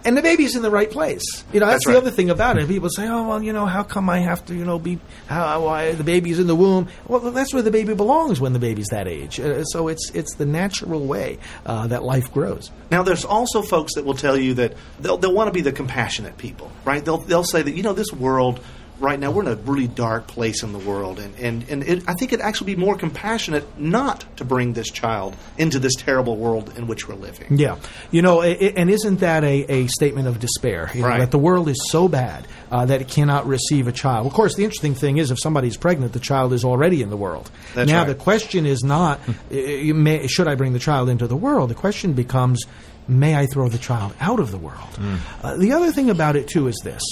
And 0.05 0.17
the 0.17 0.23
baby's 0.23 0.56
in 0.56 0.62
the 0.62 0.70
right 0.70 0.91
place. 0.91 1.23
You 1.52 1.61
know, 1.61 1.67
that's, 1.67 1.85
That's 1.85 1.87
the 1.87 1.93
right. 1.93 1.99
other 1.99 2.11
thing 2.11 2.31
about 2.31 2.58
it. 2.58 2.69
People 2.69 2.88
say, 2.91 3.06
"Oh, 3.08 3.29
well, 3.29 3.43
you 3.43 3.52
know, 3.52 3.67
how 3.67 3.82
come 3.82 4.08
I 4.08 4.19
have 4.20 4.44
to, 4.47 4.55
you 4.55 4.64
know, 4.64 4.79
be 4.79 4.99
how 5.26 5.64
why 5.64 5.93
the 5.93 6.05
baby's 6.05 6.38
in 6.38 6.47
the 6.47 6.56
womb?" 6.56 6.88
Well, 7.06 7.20
that's 7.20 7.52
where 7.52 7.62
the 7.62 7.70
baby 7.70 7.94
belongs 7.94 8.41
when 8.41 8.52
the 8.52 8.58
baby's 8.58 8.88
that 8.88 9.06
age. 9.08 9.38
Uh, 9.38 9.64
so 9.64 9.88
it's 9.88 10.11
it's 10.11 10.35
the 10.35 10.47
natural 10.47 11.06
way 11.06 11.38
uh, 11.67 11.87
that 11.88 12.02
life 12.02 12.32
grows. 12.32 12.70
Now, 12.91 13.02
there's 13.02 13.25
also 13.25 13.62
folks 13.62 13.94
that 13.94 14.05
will 14.05 14.14
tell 14.14 14.37
you 14.37 14.55
that 14.55 14.75
they'll, 15.00 15.17
they'll 15.17 15.35
want 15.35 15.49
to 15.49 15.52
be 15.52 15.61
the 15.61 15.73
compassionate 15.73 16.38
people, 16.38 16.73
right? 16.85 17.05
They'll, 17.05 17.19
they'll 17.19 17.44
say 17.44 17.62
that, 17.62 17.73
you 17.73 17.82
know, 17.85 17.93
this 17.93 18.12
world 18.12 18.58
right 19.00 19.19
now, 19.19 19.31
we're 19.31 19.43
in 19.43 19.49
a 19.49 19.56
really 19.56 19.88
dark 19.88 20.26
place 20.26 20.62
in 20.62 20.73
the 20.73 20.79
world. 20.79 21.19
And, 21.19 21.35
and, 21.38 21.69
and 21.69 21.82
it, 21.82 22.05
I 22.08 22.14
think 22.14 22.32
it'd 22.32 22.44
actually 22.44 22.75
be 22.75 22.81
more 22.81 22.97
compassionate 22.97 23.79
not 23.79 24.25
to 24.37 24.44
bring 24.44 24.75
this 24.75 24.91
child 24.91 25.37
into 25.58 25.79
this 25.79 25.94
terrible 25.94 26.37
world 26.37 26.76
in 26.76 26.87
which 26.87 27.08
we're 27.08 27.14
living. 27.14 27.58
Yeah, 27.58 27.79
you 28.11 28.23
know, 28.23 28.41
i 28.43 28.49
i 28.49 28.73
and 28.76 28.91
isn't 28.91 29.20
that 29.20 29.44
a, 29.44 29.64
a 29.70 29.87
statement 29.88 30.29
of 30.29 30.38
despair? 30.38 30.91
You 30.94 31.02
know, 31.02 31.11
Right. 31.11 31.20
That 31.20 31.32
the 31.32 31.38
world 31.38 31.69
is 31.69 31.88
so 31.91 32.06
bad 32.06 32.47
uh, 32.70 32.87
that 32.87 33.00
it 33.00 33.08
cannot 33.08 33.47
receive 33.47 33.88
a 33.88 33.93
child. 33.93 34.26
Of 34.29 34.32
course, 34.32 34.55
the 34.55 34.62
interesting 34.62 34.94
thing 34.94 35.19
is, 35.19 35.32
if 35.32 35.41
somebody's 35.41 35.76
pregnant, 35.76 36.12
the 36.12 36.20
child 36.20 36.52
is 36.52 36.64
already 36.64 37.02
in 37.02 37.11
the 37.11 37.17
world. 37.17 37.50
That's 37.75 37.91
now, 37.91 38.00
right. 38.00 38.06
the 38.06 38.14
question 38.14 38.64
is 38.64 38.85
not, 38.85 39.19
may, 39.50 40.26
should 40.29 40.47
I 40.47 40.55
bring 40.55 40.73
the 40.73 40.79
child 40.79 41.08
into 41.08 41.26
the 41.26 41.37
world? 41.37 41.71
The 41.71 41.75
question 41.75 42.12
becomes, 42.12 42.64
may 43.09 43.35
I 43.35 43.47
throw 43.47 43.69
the 43.69 43.78
child 43.78 44.14
out 44.21 44.38
of 44.38 44.52
the 44.52 44.59
world? 44.59 44.99
Uh, 45.42 45.57
the 45.57 45.73
other 45.73 45.90
thing 45.90 46.11
about 46.11 46.37
it 46.37 46.47
too 46.47 46.69
is 46.69 46.76
this. 46.85 47.02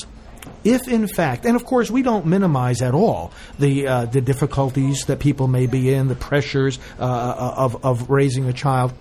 If 0.65 0.89
in 0.89 1.07
fact, 1.07 1.45
and 1.45 1.57
of 1.57 1.65
course 1.65 1.91
we 1.91 2.03
don't 2.03 2.27
minimize 2.27 2.83
at 2.83 2.95
all 2.95 3.33
the 3.59 3.87
uh, 3.87 4.05
the 4.07 4.21
difficulties 4.21 5.05
that 5.07 5.19
people 5.21 5.49
may 5.49 5.67
be 5.67 5.93
in, 5.93 6.09
the 6.09 6.17
pressures 6.17 6.79
uh, 6.99 7.55
of 7.57 7.85
of 7.85 8.11
raising 8.11 8.47
a 8.47 8.53
child, 8.53 8.93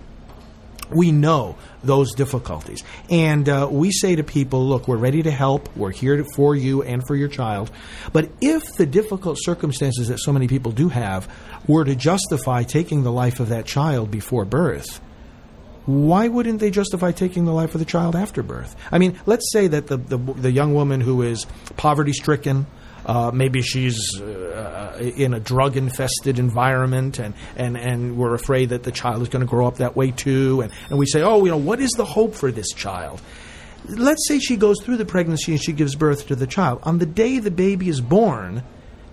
we 0.90 1.12
know 1.12 1.56
those 1.82 2.14
difficulties. 2.14 2.82
And 3.10 3.48
uh, 3.48 3.68
we 3.70 3.92
say 3.92 4.16
to 4.16 4.24
people, 4.24 4.66
look, 4.66 4.88
we're 4.88 4.96
ready 4.96 5.22
to 5.22 5.30
help. 5.30 5.74
We're 5.76 5.90
here 5.90 6.16
to, 6.16 6.24
for 6.34 6.54
you 6.54 6.82
and 6.82 7.06
for 7.06 7.14
your 7.14 7.28
child. 7.28 7.70
But 8.12 8.30
if 8.40 8.74
the 8.76 8.86
difficult 8.86 9.38
circumstances 9.40 10.08
that 10.08 10.18
so 10.18 10.32
many 10.32 10.48
people 10.48 10.72
do 10.72 10.88
have 10.88 11.28
were 11.66 11.84
to 11.84 11.94
justify 11.94 12.62
taking 12.62 13.02
the 13.02 13.12
life 13.12 13.40
of 13.40 13.50
that 13.50 13.66
child 13.66 14.10
before 14.10 14.44
birth, 14.44 15.00
why 15.88 16.28
wouldn't 16.28 16.60
they 16.60 16.70
justify 16.70 17.12
taking 17.12 17.46
the 17.46 17.52
life 17.52 17.74
of 17.74 17.78
the 17.78 17.86
child 17.86 18.14
after 18.14 18.42
birth? 18.42 18.76
I 18.92 18.98
mean, 18.98 19.18
let's 19.24 19.50
say 19.50 19.68
that 19.68 19.86
the, 19.86 19.96
the, 19.96 20.18
the 20.18 20.50
young 20.50 20.74
woman 20.74 21.00
who 21.00 21.22
is 21.22 21.46
poverty 21.78 22.12
stricken, 22.12 22.66
uh, 23.06 23.30
maybe 23.32 23.62
she's 23.62 24.20
uh, 24.20 24.98
in 25.00 25.32
a 25.32 25.40
drug 25.40 25.78
infested 25.78 26.38
environment, 26.38 27.18
and, 27.18 27.32
and, 27.56 27.78
and 27.78 28.18
we're 28.18 28.34
afraid 28.34 28.68
that 28.68 28.82
the 28.82 28.92
child 28.92 29.22
is 29.22 29.30
going 29.30 29.40
to 29.40 29.46
grow 29.48 29.66
up 29.66 29.78
that 29.78 29.96
way 29.96 30.10
too. 30.10 30.60
And, 30.60 30.70
and 30.90 30.98
we 30.98 31.06
say, 31.06 31.22
oh, 31.22 31.42
you 31.46 31.50
know, 31.50 31.56
what 31.56 31.80
is 31.80 31.92
the 31.92 32.04
hope 32.04 32.34
for 32.34 32.52
this 32.52 32.68
child? 32.74 33.22
Let's 33.86 34.28
say 34.28 34.40
she 34.40 34.58
goes 34.58 34.82
through 34.82 34.98
the 34.98 35.06
pregnancy 35.06 35.52
and 35.52 35.62
she 35.62 35.72
gives 35.72 35.94
birth 35.94 36.26
to 36.26 36.36
the 36.36 36.46
child. 36.46 36.80
On 36.82 36.98
the 36.98 37.06
day 37.06 37.38
the 37.38 37.50
baby 37.50 37.88
is 37.88 38.02
born, 38.02 38.62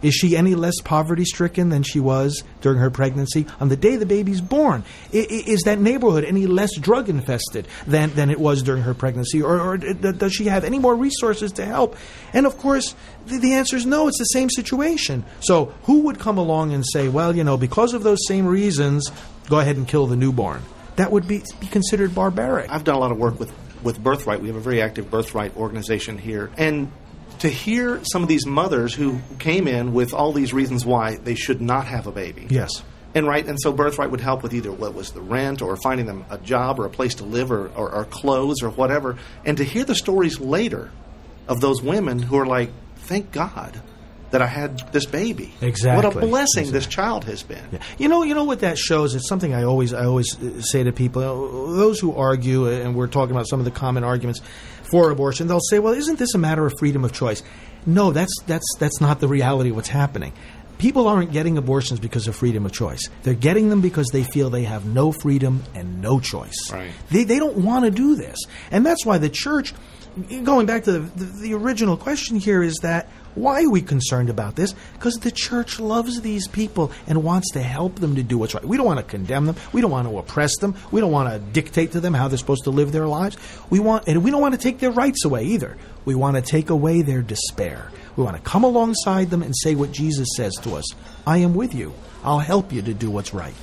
is 0.05 0.13
she 0.13 0.37
any 0.37 0.53
less 0.53 0.75
poverty 0.83 1.25
stricken 1.25 1.69
than 1.69 1.81
she 1.81 1.99
was 1.99 2.43
during 2.61 2.77
her 2.77 2.91
pregnancy? 2.91 3.47
On 3.59 3.69
the 3.69 3.75
day 3.75 3.95
the 3.95 4.05
baby's 4.05 4.39
born, 4.39 4.83
is 5.11 5.63
that 5.63 5.79
neighborhood 5.79 6.23
any 6.23 6.45
less 6.45 6.77
drug 6.77 7.09
infested 7.09 7.67
than, 7.87 8.11
than 8.11 8.29
it 8.29 8.39
was 8.39 8.61
during 8.61 8.83
her 8.83 8.93
pregnancy? 8.93 9.41
Or, 9.41 9.59
or 9.59 9.77
does 9.77 10.33
she 10.33 10.45
have 10.45 10.63
any 10.63 10.77
more 10.77 10.95
resources 10.95 11.51
to 11.53 11.65
help? 11.65 11.95
And 12.33 12.45
of 12.45 12.55
course, 12.59 12.93
the, 13.25 13.39
the 13.39 13.53
answer 13.53 13.75
is 13.75 13.87
no, 13.87 14.07
it's 14.07 14.19
the 14.19 14.25
same 14.25 14.51
situation. 14.51 15.25
So 15.39 15.73
who 15.83 16.01
would 16.01 16.19
come 16.19 16.37
along 16.37 16.71
and 16.71 16.85
say, 16.85 17.07
well, 17.07 17.35
you 17.35 17.43
know, 17.43 17.57
because 17.57 17.95
of 17.95 18.03
those 18.03 18.19
same 18.27 18.45
reasons, 18.45 19.11
go 19.49 19.59
ahead 19.59 19.75
and 19.75 19.87
kill 19.87 20.05
the 20.05 20.15
newborn? 20.15 20.61
That 20.97 21.11
would 21.11 21.27
be, 21.27 21.43
be 21.59 21.65
considered 21.65 22.13
barbaric. 22.13 22.69
I've 22.69 22.83
done 22.83 22.95
a 22.95 22.99
lot 22.99 23.11
of 23.11 23.17
work 23.17 23.39
with, 23.39 23.51
with 23.81 24.01
Birthright. 24.03 24.39
We 24.39 24.49
have 24.49 24.55
a 24.55 24.61
very 24.61 24.83
active 24.83 25.09
Birthright 25.09 25.57
organization 25.57 26.19
here. 26.19 26.51
And 26.57 26.91
to 27.39 27.49
hear 27.49 28.03
some 28.03 28.23
of 28.23 28.29
these 28.29 28.45
mothers 28.45 28.93
who 28.93 29.19
came 29.39 29.67
in 29.67 29.93
with 29.93 30.13
all 30.13 30.31
these 30.31 30.53
reasons 30.53 30.85
why 30.85 31.17
they 31.17 31.35
should 31.35 31.61
not 31.61 31.85
have 31.87 32.07
a 32.07 32.11
baby. 32.11 32.47
Yes. 32.49 32.69
And 33.13 33.25
right, 33.25 33.45
and 33.45 33.57
so 33.61 33.71
birthright 33.71 34.11
would 34.11 34.19
help 34.19 34.43
with 34.43 34.53
either 34.53 34.71
what 34.71 34.93
was 34.93 35.11
the 35.11 35.21
rent 35.21 35.61
or 35.61 35.77
finding 35.77 36.05
them 36.05 36.25
a 36.29 36.37
job 36.37 36.79
or 36.79 36.85
a 36.85 36.89
place 36.89 37.15
to 37.15 37.23
live 37.23 37.51
or, 37.51 37.69
or, 37.69 37.89
or 37.91 38.05
clothes 38.05 38.61
or 38.61 38.69
whatever. 38.69 39.17
And 39.45 39.57
to 39.57 39.63
hear 39.63 39.85
the 39.85 39.95
stories 39.95 40.39
later 40.39 40.91
of 41.47 41.61
those 41.61 41.81
women 41.81 42.19
who 42.19 42.37
are 42.37 42.45
like, 42.45 42.71
thank 42.97 43.31
God 43.31 43.81
that 44.31 44.41
I 44.41 44.47
had 44.47 44.91
this 44.91 45.05
baby. 45.05 45.53
Exactly. 45.61 46.09
What 46.09 46.13
a 46.13 46.19
blessing 46.27 46.71
this 46.71 46.87
child 46.87 47.23
has 47.23 47.41
been. 47.41 47.63
Yeah. 47.71 47.79
You 47.97 48.09
know, 48.09 48.23
you 48.23 48.33
know 48.33 48.43
what 48.43 48.59
that 48.61 48.77
shows. 48.77 49.15
It's 49.15 49.29
something 49.29 49.53
I 49.53 49.63
always, 49.63 49.93
I 49.93 50.03
always 50.05 50.37
uh, 50.37 50.61
say 50.61 50.83
to 50.83 50.91
people. 50.91 51.21
uh, 51.21 51.75
Those 51.77 51.99
who 52.01 52.13
argue, 52.13 52.67
uh, 52.67 52.71
and 52.71 52.95
we're 52.95 53.07
talking 53.07 53.33
about 53.33 53.47
some 53.47 53.59
of 53.59 53.65
the 53.65 53.71
common 53.71 54.03
arguments 54.03 54.41
for 54.89 55.11
abortion. 55.11 55.47
They'll 55.47 55.59
say, 55.59 55.79
"Well, 55.79 55.93
isn't 55.93 56.19
this 56.19 56.33
a 56.33 56.37
matter 56.37 56.65
of 56.65 56.73
freedom 56.79 57.03
of 57.03 57.13
choice?" 57.13 57.43
No, 57.85 58.11
that's 58.11 58.33
that's 58.47 58.65
that's 58.79 58.99
not 59.01 59.19
the 59.19 59.27
reality 59.27 59.69
of 59.69 59.75
what's 59.75 59.89
happening. 59.89 60.33
People 60.77 61.07
aren't 61.07 61.31
getting 61.31 61.57
abortions 61.57 61.99
because 61.99 62.27
of 62.27 62.35
freedom 62.35 62.65
of 62.65 62.73
choice. 62.73 63.09
They're 63.23 63.33
getting 63.33 63.69
them 63.69 63.79
because 63.79 64.07
they 64.11 64.23
feel 64.23 64.49
they 64.49 64.63
have 64.63 64.85
no 64.85 65.13
freedom 65.13 65.63
and 65.73 66.01
no 66.01 66.19
choice. 66.19 66.69
Right. 66.71 66.91
They, 67.09 67.23
they 67.23 67.39
don't 67.39 67.57
want 67.59 67.85
to 67.85 67.91
do 67.91 68.15
this. 68.15 68.37
And 68.71 68.85
that's 68.85 69.05
why 69.05 69.17
the 69.17 69.29
church, 69.29 69.73
going 70.43 70.65
back 70.65 70.83
to 70.85 70.91
the, 70.93 70.99
the, 70.99 71.25
the 71.25 71.53
original 71.53 71.97
question 71.97 72.37
here, 72.37 72.63
is 72.63 72.75
that 72.81 73.09
why 73.35 73.63
are 73.63 73.69
we 73.69 73.81
concerned 73.81 74.29
about 74.29 74.55
this? 74.55 74.73
Because 74.93 75.15
the 75.15 75.31
church 75.31 75.79
loves 75.79 76.21
these 76.21 76.47
people 76.47 76.91
and 77.05 77.23
wants 77.23 77.51
to 77.51 77.61
help 77.61 77.95
them 77.99 78.15
to 78.15 78.23
do 78.23 78.37
what's 78.37 78.53
right. 78.53 78.63
We 78.63 78.77
don't 78.77 78.85
want 78.85 78.99
to 78.99 79.05
condemn 79.05 79.45
them. 79.45 79.55
We 79.73 79.81
don't 79.81 79.91
want 79.91 80.07
to 80.07 80.17
oppress 80.17 80.55
them. 80.57 80.75
We 80.91 81.01
don't 81.01 81.11
want 81.11 81.31
to 81.31 81.39
dictate 81.39 81.91
to 81.91 81.99
them 81.99 82.13
how 82.13 82.29
they're 82.29 82.37
supposed 82.37 82.63
to 82.63 82.69
live 82.69 82.93
their 82.93 83.07
lives. 83.07 83.37
We 83.69 83.79
want, 83.79 84.07
and 84.07 84.23
we 84.23 84.31
don't 84.31 84.41
want 84.41 84.53
to 84.53 84.59
take 84.59 84.79
their 84.79 84.91
rights 84.91 85.25
away 85.25 85.43
either. 85.43 85.77
We 86.05 86.15
want 86.15 86.37
to 86.37 86.41
take 86.41 86.69
away 86.69 87.01
their 87.01 87.21
despair. 87.21 87.91
We 88.15 88.23
want 88.23 88.37
to 88.37 88.41
come 88.41 88.63
alongside 88.63 89.29
them 89.29 89.43
and 89.43 89.53
say 89.55 89.75
what 89.75 89.91
Jesus 89.91 90.29
says 90.37 90.53
to 90.61 90.75
us 90.75 90.85
I 91.27 91.39
am 91.39 91.53
with 91.53 91.75
you. 91.75 91.93
I'll 92.23 92.39
help 92.39 92.71
you 92.71 92.81
to 92.83 92.93
do 92.93 93.11
what's 93.11 93.33
right. 93.33 93.53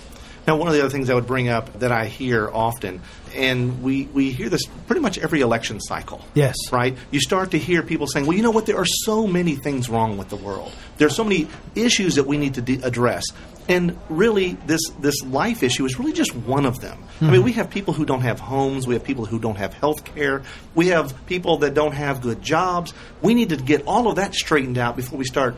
Now, 0.47 0.57
one 0.57 0.69
of 0.69 0.75
the 0.75 0.81
other 0.81 0.91
things 0.91 1.09
I 1.09 1.15
would 1.15 1.27
bring 1.27 1.49
up 1.49 1.79
that 1.79 1.93
I 1.93 2.07
hear 2.07 2.51
often, 2.51 3.01
and 3.35 3.83
we, 3.83 4.07
we 4.07 4.33
hear 4.33 4.49
this 4.49 4.63
pretty 4.87 5.01
much 5.01 5.17
every 5.19 5.41
election 5.41 5.81
cycle. 5.81 6.25
Yes. 6.35 6.57
Right? 6.73 6.97
You 7.11 7.21
start 7.21 7.53
to 7.53 7.59
hear 7.59 7.83
people 7.83 8.07
saying, 8.07 8.27
well, 8.27 8.37
you 8.37 8.43
know 8.43 8.51
what? 8.51 8.67
There 8.67 8.79
are 8.79 8.87
so 8.87 9.27
many 9.27 9.55
things 9.55 9.89
wrong 9.89 10.19
with 10.19 10.29
the 10.31 10.37
world. 10.37 10.73
There 10.99 11.07
are 11.07 11.11
so 11.11 11.25
many 11.25 11.49
issues 11.75 12.17
that 12.17 12.27
we 12.27 12.39
need 12.39 12.55
to 12.55 12.63
de- 12.63 12.83
address. 12.83 13.25
And 13.69 13.97
really, 14.09 14.55
this, 14.67 14.81
this 14.99 15.23
life 15.23 15.63
issue 15.63 15.85
is 15.85 15.97
really 15.97 16.13
just 16.13 16.35
one 16.35 16.67
of 16.67 16.81
them. 16.81 16.99
I 17.21 17.25
mean, 17.25 17.35
mm-hmm. 17.35 17.45
we 17.45 17.53
have 17.53 17.71
people 17.71 17.95
who 17.95 18.05
don't 18.05 18.23
have 18.23 18.41
homes. 18.41 18.89
We 18.89 18.95
have 18.95 19.05
people 19.05 19.25
who 19.25 19.39
don't 19.39 19.57
have 19.57 19.73
health 19.73 20.05
care. 20.05 20.43
We 20.75 20.89
have 20.89 21.27
people 21.27 21.59
that 21.59 21.73
don't 21.73 21.93
have 21.93 22.21
good 22.21 22.43
jobs. 22.43 22.93
We 23.21 23.35
need 23.35 23.51
to 23.51 23.57
get 23.57 23.87
all 23.87 24.09
of 24.09 24.17
that 24.17 24.35
straightened 24.35 24.79
out 24.79 24.97
before 24.97 25.17
we 25.17 25.25
start 25.25 25.57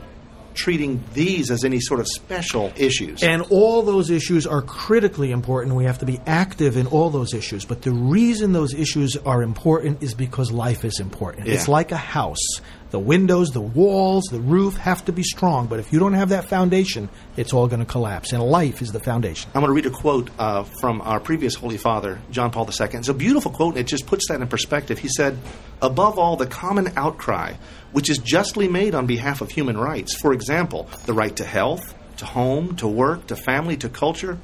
treating 0.54 1.02
these 1.12 1.50
as 1.50 1.64
any 1.64 1.80
sort 1.80 2.00
of 2.00 2.06
special 2.06 2.72
issues. 2.76 3.22
And 3.22 3.42
all 3.50 3.82
those 3.82 4.10
issues 4.10 4.46
are 4.46 4.62
critically 4.62 5.30
important. 5.30 5.74
We 5.76 5.84
have 5.84 5.98
to 5.98 6.06
be 6.06 6.20
active 6.26 6.76
in 6.76 6.86
all 6.86 7.10
those 7.10 7.34
issues. 7.34 7.64
But 7.64 7.82
the 7.82 7.92
reason 7.92 8.52
those 8.52 8.74
issues 8.74 9.16
are 9.16 9.42
important 9.42 10.02
is 10.02 10.14
because 10.14 10.50
life 10.52 10.84
is 10.84 11.00
important. 11.00 11.46
Yeah. 11.46 11.54
It's 11.54 11.68
like 11.68 11.92
a 11.92 11.96
house. 11.96 12.60
The 12.94 13.00
windows, 13.00 13.50
the 13.50 13.60
walls, 13.60 14.22
the 14.30 14.38
roof 14.38 14.76
have 14.76 15.04
to 15.06 15.12
be 15.12 15.24
strong. 15.24 15.66
But 15.66 15.80
if 15.80 15.92
you 15.92 15.98
don't 15.98 16.12
have 16.12 16.28
that 16.28 16.44
foundation, 16.44 17.08
it's 17.36 17.52
all 17.52 17.66
going 17.66 17.80
to 17.80 17.84
collapse. 17.84 18.32
And 18.32 18.40
life 18.40 18.80
is 18.80 18.92
the 18.92 19.00
foundation. 19.00 19.50
I'm 19.52 19.62
going 19.62 19.70
to 19.70 19.74
read 19.74 19.86
a 19.86 19.90
quote 19.90 20.30
uh, 20.38 20.62
from 20.62 21.00
our 21.00 21.18
previous 21.18 21.56
Holy 21.56 21.76
Father, 21.76 22.20
John 22.30 22.52
Paul 22.52 22.66
II. 22.66 22.86
It's 22.92 23.08
a 23.08 23.12
beautiful 23.12 23.50
quote, 23.50 23.74
and 23.74 23.80
it 23.80 23.88
just 23.88 24.06
puts 24.06 24.28
that 24.28 24.40
in 24.40 24.46
perspective. 24.46 25.00
He 25.00 25.08
said, 25.08 25.36
Above 25.82 26.20
all, 26.20 26.36
the 26.36 26.46
common 26.46 26.92
outcry, 26.94 27.54
which 27.90 28.08
is 28.08 28.18
justly 28.18 28.68
made 28.68 28.94
on 28.94 29.06
behalf 29.06 29.40
of 29.40 29.50
human 29.50 29.76
rights, 29.76 30.14
for 30.14 30.32
example, 30.32 30.88
the 31.06 31.14
right 31.14 31.34
to 31.34 31.44
health, 31.44 31.96
to 32.18 32.24
home, 32.24 32.76
to 32.76 32.86
work, 32.86 33.26
to 33.26 33.34
family, 33.34 33.76
to 33.78 33.88
culture, 33.88 34.38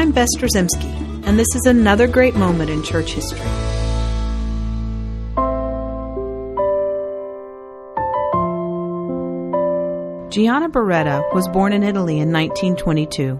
I'm 0.05 0.11
Bess 0.11 0.29
and 0.39 1.39
this 1.39 1.47
is 1.55 1.65
another 1.65 2.05
great 2.05 2.35
moment 2.35 2.69
in 2.69 2.83
church 2.83 3.13
history. 3.13 3.39
Gianna 10.29 10.69
Beretta 10.69 11.23
was 11.33 11.49
born 11.51 11.73
in 11.73 11.81
Italy 11.81 12.19
in 12.19 12.31
1922. 12.31 13.39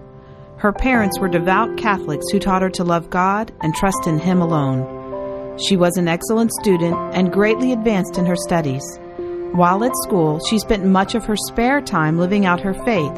Her 0.58 0.74
parents 0.74 1.20
were 1.20 1.28
devout 1.28 1.78
Catholics 1.78 2.26
who 2.32 2.40
taught 2.40 2.64
her 2.64 2.72
to 2.72 2.84
love 2.84 3.12
God 3.12 3.54
and 3.62 3.76
trust 3.76 4.08
in 4.08 4.18
Him 4.18 4.42
alone. 4.42 5.60
She 5.60 5.78
was 5.78 5.96
an 5.98 6.08
excellent 6.08 6.52
student 6.52 6.96
and 7.14 7.32
greatly 7.32 7.74
advanced 7.74 8.18
in 8.18 8.26
her 8.26 8.36
studies. 8.36 8.84
While 9.54 9.84
at 9.84 9.96
school, 10.04 10.40
she 10.50 10.58
spent 10.58 10.84
much 10.84 11.14
of 11.14 11.26
her 11.26 11.36
spare 11.38 11.80
time 11.80 12.18
living 12.18 12.48
out 12.48 12.60
her 12.60 12.74
faith 12.74 13.14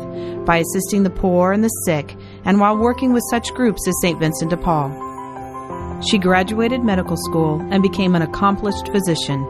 by 0.46 0.58
assisting 0.58 1.04
the 1.04 1.10
poor 1.10 1.54
and 1.54 1.64
the 1.64 1.70
sick, 1.86 2.14
and 2.48 2.62
while 2.62 2.78
working 2.78 3.12
with 3.14 3.24
such 3.30 3.54
groups 3.54 3.88
as 3.88 4.02
St. 4.02 4.18
Vincent 4.18 4.50
de 4.50 4.58
Paul. 4.58 4.90
She 6.02 6.18
graduated 6.18 6.82
medical 6.82 7.18
school 7.18 7.60
and 7.72 7.84
became 7.84 8.16
an 8.16 8.22
accomplished 8.22 8.90
physician. 8.90 9.42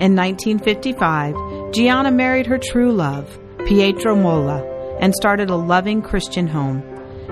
In 0.00 0.16
1955, 0.16 1.72
Gianna 1.72 2.10
married 2.10 2.46
her 2.46 2.58
true 2.58 2.90
love, 2.90 3.38
Pietro 3.66 4.16
Molla, 4.16 4.64
and 5.00 5.14
started 5.14 5.48
a 5.48 5.56
loving 5.56 6.02
Christian 6.02 6.48
home. 6.48 6.82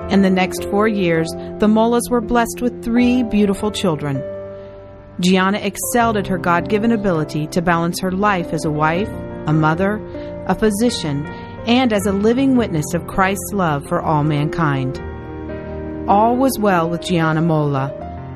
In 0.09 0.23
the 0.23 0.31
next 0.31 0.65
four 0.71 0.87
years, 0.87 1.29
the 1.59 1.69
Mollas 1.69 2.09
were 2.09 2.21
blessed 2.21 2.63
with 2.63 2.85
three 2.85 3.25
beautiful 3.25 3.73
children. 3.73 4.23
Gianna 5.19 5.59
excelled 5.59 6.17
at 6.17 6.29
her 6.29 6.39
God 6.39 6.69
given 6.69 6.93
ability 6.93 7.49
to 7.49 7.61
balance 7.61 7.99
her 8.01 8.13
life 8.13 8.53
as 8.53 8.65
a 8.65 8.71
wife, 8.71 9.11
a 9.47 9.53
mother, 9.53 9.97
a 10.47 10.55
physician, 10.55 11.27
and 11.67 11.93
as 11.93 12.07
a 12.07 12.13
living 12.13 12.57
witness 12.57 12.95
of 12.95 13.07
Christ's 13.07 13.53
love 13.53 13.87
for 13.89 14.01
all 14.01 14.25
mankind. 14.25 14.99
All 16.09 16.37
was 16.37 16.59
well 16.59 16.89
with 16.89 17.03
Gianna 17.03 17.43
Molla 17.43 17.95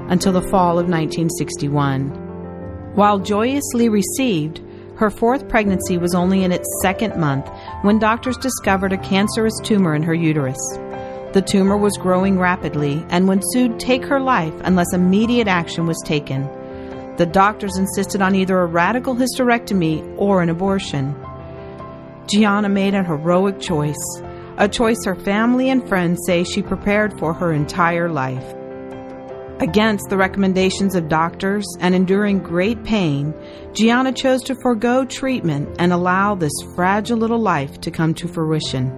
until 0.08 0.32
the 0.32 0.46
fall 0.48 0.78
of 0.78 0.88
1961. 0.88 2.94
While 2.94 3.18
joyously 3.18 3.88
received, 3.88 4.60
her 4.96 5.10
fourth 5.10 5.48
pregnancy 5.48 5.98
was 5.98 6.14
only 6.14 6.44
in 6.44 6.52
its 6.52 6.68
second 6.82 7.16
month 7.16 7.48
when 7.82 7.98
doctors 7.98 8.36
discovered 8.36 8.92
a 8.92 8.98
cancerous 8.98 9.58
tumor 9.64 9.94
in 9.94 10.02
her 10.02 10.14
uterus. 10.14 10.58
The 11.32 11.44
tumor 11.44 11.76
was 11.76 11.96
growing 11.96 12.38
rapidly 12.38 13.04
and 13.08 13.26
would 13.26 13.42
soon 13.52 13.76
take 13.76 14.04
her 14.04 14.20
life 14.20 14.54
unless 14.62 14.92
immediate 14.92 15.48
action 15.48 15.86
was 15.86 16.00
taken. 16.04 16.44
The 17.16 17.26
doctors 17.26 17.76
insisted 17.76 18.22
on 18.22 18.36
either 18.36 18.60
a 18.60 18.66
radical 18.66 19.16
hysterectomy 19.16 20.14
or 20.16 20.42
an 20.42 20.48
abortion. 20.48 21.16
Gianna 22.26 22.68
made 22.68 22.94
an 22.94 23.04
heroic 23.04 23.60
choice, 23.60 24.22
a 24.56 24.68
choice 24.68 25.04
her 25.04 25.14
family 25.14 25.70
and 25.70 25.86
friends 25.88 26.20
say 26.26 26.44
she 26.44 26.62
prepared 26.62 27.18
for 27.18 27.34
her 27.34 27.52
entire 27.52 28.08
life. 28.08 28.54
Against 29.60 30.08
the 30.08 30.16
recommendations 30.16 30.94
of 30.94 31.08
doctors 31.08 31.66
and 31.80 31.94
enduring 31.94 32.40
great 32.40 32.82
pain, 32.82 33.32
Gianna 33.72 34.12
chose 34.12 34.42
to 34.44 34.56
forego 34.62 35.04
treatment 35.04 35.76
and 35.78 35.92
allow 35.92 36.34
this 36.34 36.52
fragile 36.74 37.18
little 37.18 37.40
life 37.40 37.80
to 37.82 37.90
come 37.90 38.14
to 38.14 38.26
fruition. 38.26 38.92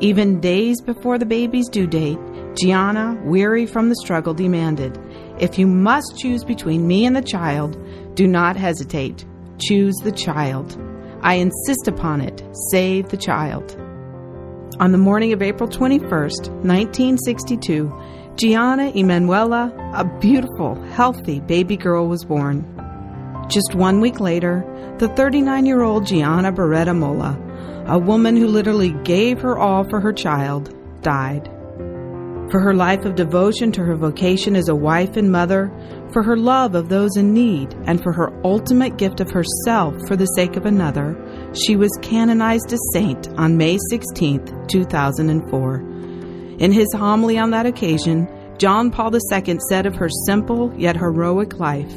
Even 0.00 0.40
days 0.40 0.80
before 0.80 1.18
the 1.18 1.26
baby's 1.26 1.68
due 1.68 1.86
date, 1.86 2.18
Gianna, 2.54 3.18
weary 3.24 3.66
from 3.66 3.88
the 3.88 3.96
struggle, 3.96 4.34
demanded, 4.34 4.98
If 5.38 5.58
you 5.58 5.66
must 5.66 6.18
choose 6.18 6.44
between 6.44 6.86
me 6.86 7.06
and 7.06 7.16
the 7.16 7.22
child, 7.22 7.76
do 8.14 8.26
not 8.26 8.56
hesitate. 8.56 9.24
Choose 9.58 9.96
the 10.04 10.12
child. 10.12 10.85
I 11.26 11.34
insist 11.34 11.88
upon 11.88 12.22
it. 12.22 12.42
Save 12.70 13.10
the 13.10 13.16
child. 13.18 13.76
On 14.80 14.92
the 14.92 14.98
morning 14.98 15.34
of 15.34 15.42
April 15.42 15.68
21st, 15.68 16.48
1962, 16.64 17.92
Gianna 18.36 18.92
Emanuela, 18.96 19.72
a 19.94 20.04
beautiful, 20.20 20.74
healthy 20.92 21.40
baby 21.40 21.76
girl, 21.76 22.06
was 22.06 22.24
born. 22.24 22.64
Just 23.48 23.74
one 23.74 24.00
week 24.00 24.20
later, 24.20 24.64
the 24.98 25.08
39 25.08 25.66
year 25.66 25.82
old 25.82 26.06
Gianna 26.06 26.52
Beretta 26.52 26.96
Molla 26.96 27.42
a 27.88 27.98
woman 27.98 28.36
who 28.36 28.48
literally 28.48 28.90
gave 29.04 29.40
her 29.40 29.56
all 29.56 29.88
for 29.88 30.00
her 30.00 30.12
child, 30.12 30.74
died. 31.02 31.48
For 32.50 32.60
her 32.60 32.74
life 32.74 33.04
of 33.04 33.16
devotion 33.16 33.72
to 33.72 33.82
her 33.82 33.96
vocation 33.96 34.54
as 34.54 34.68
a 34.68 34.74
wife 34.74 35.16
and 35.16 35.32
mother, 35.32 35.72
for 36.12 36.22
her 36.22 36.36
love 36.36 36.76
of 36.76 36.88
those 36.88 37.16
in 37.16 37.34
need, 37.34 37.74
and 37.86 38.00
for 38.00 38.12
her 38.12 38.32
ultimate 38.44 38.98
gift 38.98 39.20
of 39.20 39.30
herself 39.32 39.94
for 40.06 40.14
the 40.14 40.26
sake 40.26 40.56
of 40.56 40.64
another, 40.64 41.16
she 41.52 41.74
was 41.74 41.90
canonized 42.02 42.72
a 42.72 42.76
saint 42.92 43.28
on 43.36 43.56
May 43.56 43.78
16, 43.90 44.66
2004. 44.68 45.74
In 46.58 46.72
his 46.72 46.86
homily 46.94 47.36
on 47.36 47.50
that 47.50 47.66
occasion, 47.66 48.28
John 48.58 48.92
Paul 48.92 49.12
II 49.14 49.58
said 49.68 49.84
of 49.84 49.96
her 49.96 50.08
simple 50.26 50.72
yet 50.78 50.96
heroic 50.96 51.58
life 51.58 51.92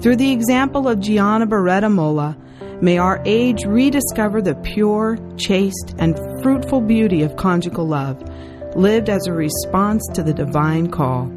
Through 0.00 0.16
the 0.16 0.30
example 0.32 0.86
of 0.88 1.00
Gianna 1.00 1.46
Beretta 1.46 1.92
Molla, 1.92 2.36
may 2.80 2.98
our 2.98 3.20
age 3.26 3.64
rediscover 3.66 4.40
the 4.40 4.54
pure, 4.54 5.18
chaste, 5.36 5.94
and 5.98 6.18
fruitful 6.40 6.82
beauty 6.82 7.22
of 7.22 7.36
conjugal 7.36 7.86
love, 7.86 8.22
lived 8.76 9.08
as 9.08 9.26
a 9.26 9.32
response 9.32 10.06
to 10.14 10.22
the 10.22 10.34
divine 10.34 10.90
call. 10.90 11.32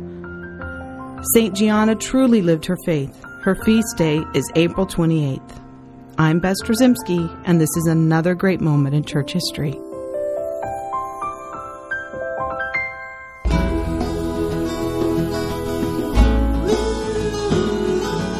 St. 1.34 1.56
Gianna 1.56 1.96
truly 1.96 2.42
lived 2.42 2.66
her 2.66 2.78
faith. 2.86 3.24
Her 3.44 3.56
feast 3.56 3.98
day 3.98 4.24
is 4.34 4.52
April 4.56 4.86
28th. 4.86 5.62
I'm 6.18 6.40
Bess 6.40 6.58
Trzymski, 6.64 7.42
and 7.46 7.62
this 7.62 7.70
is 7.78 7.88
another 7.88 8.36
great 8.36 8.60
moment 8.60 8.94
in 8.94 9.06
church 9.06 9.32
history. 9.32 9.80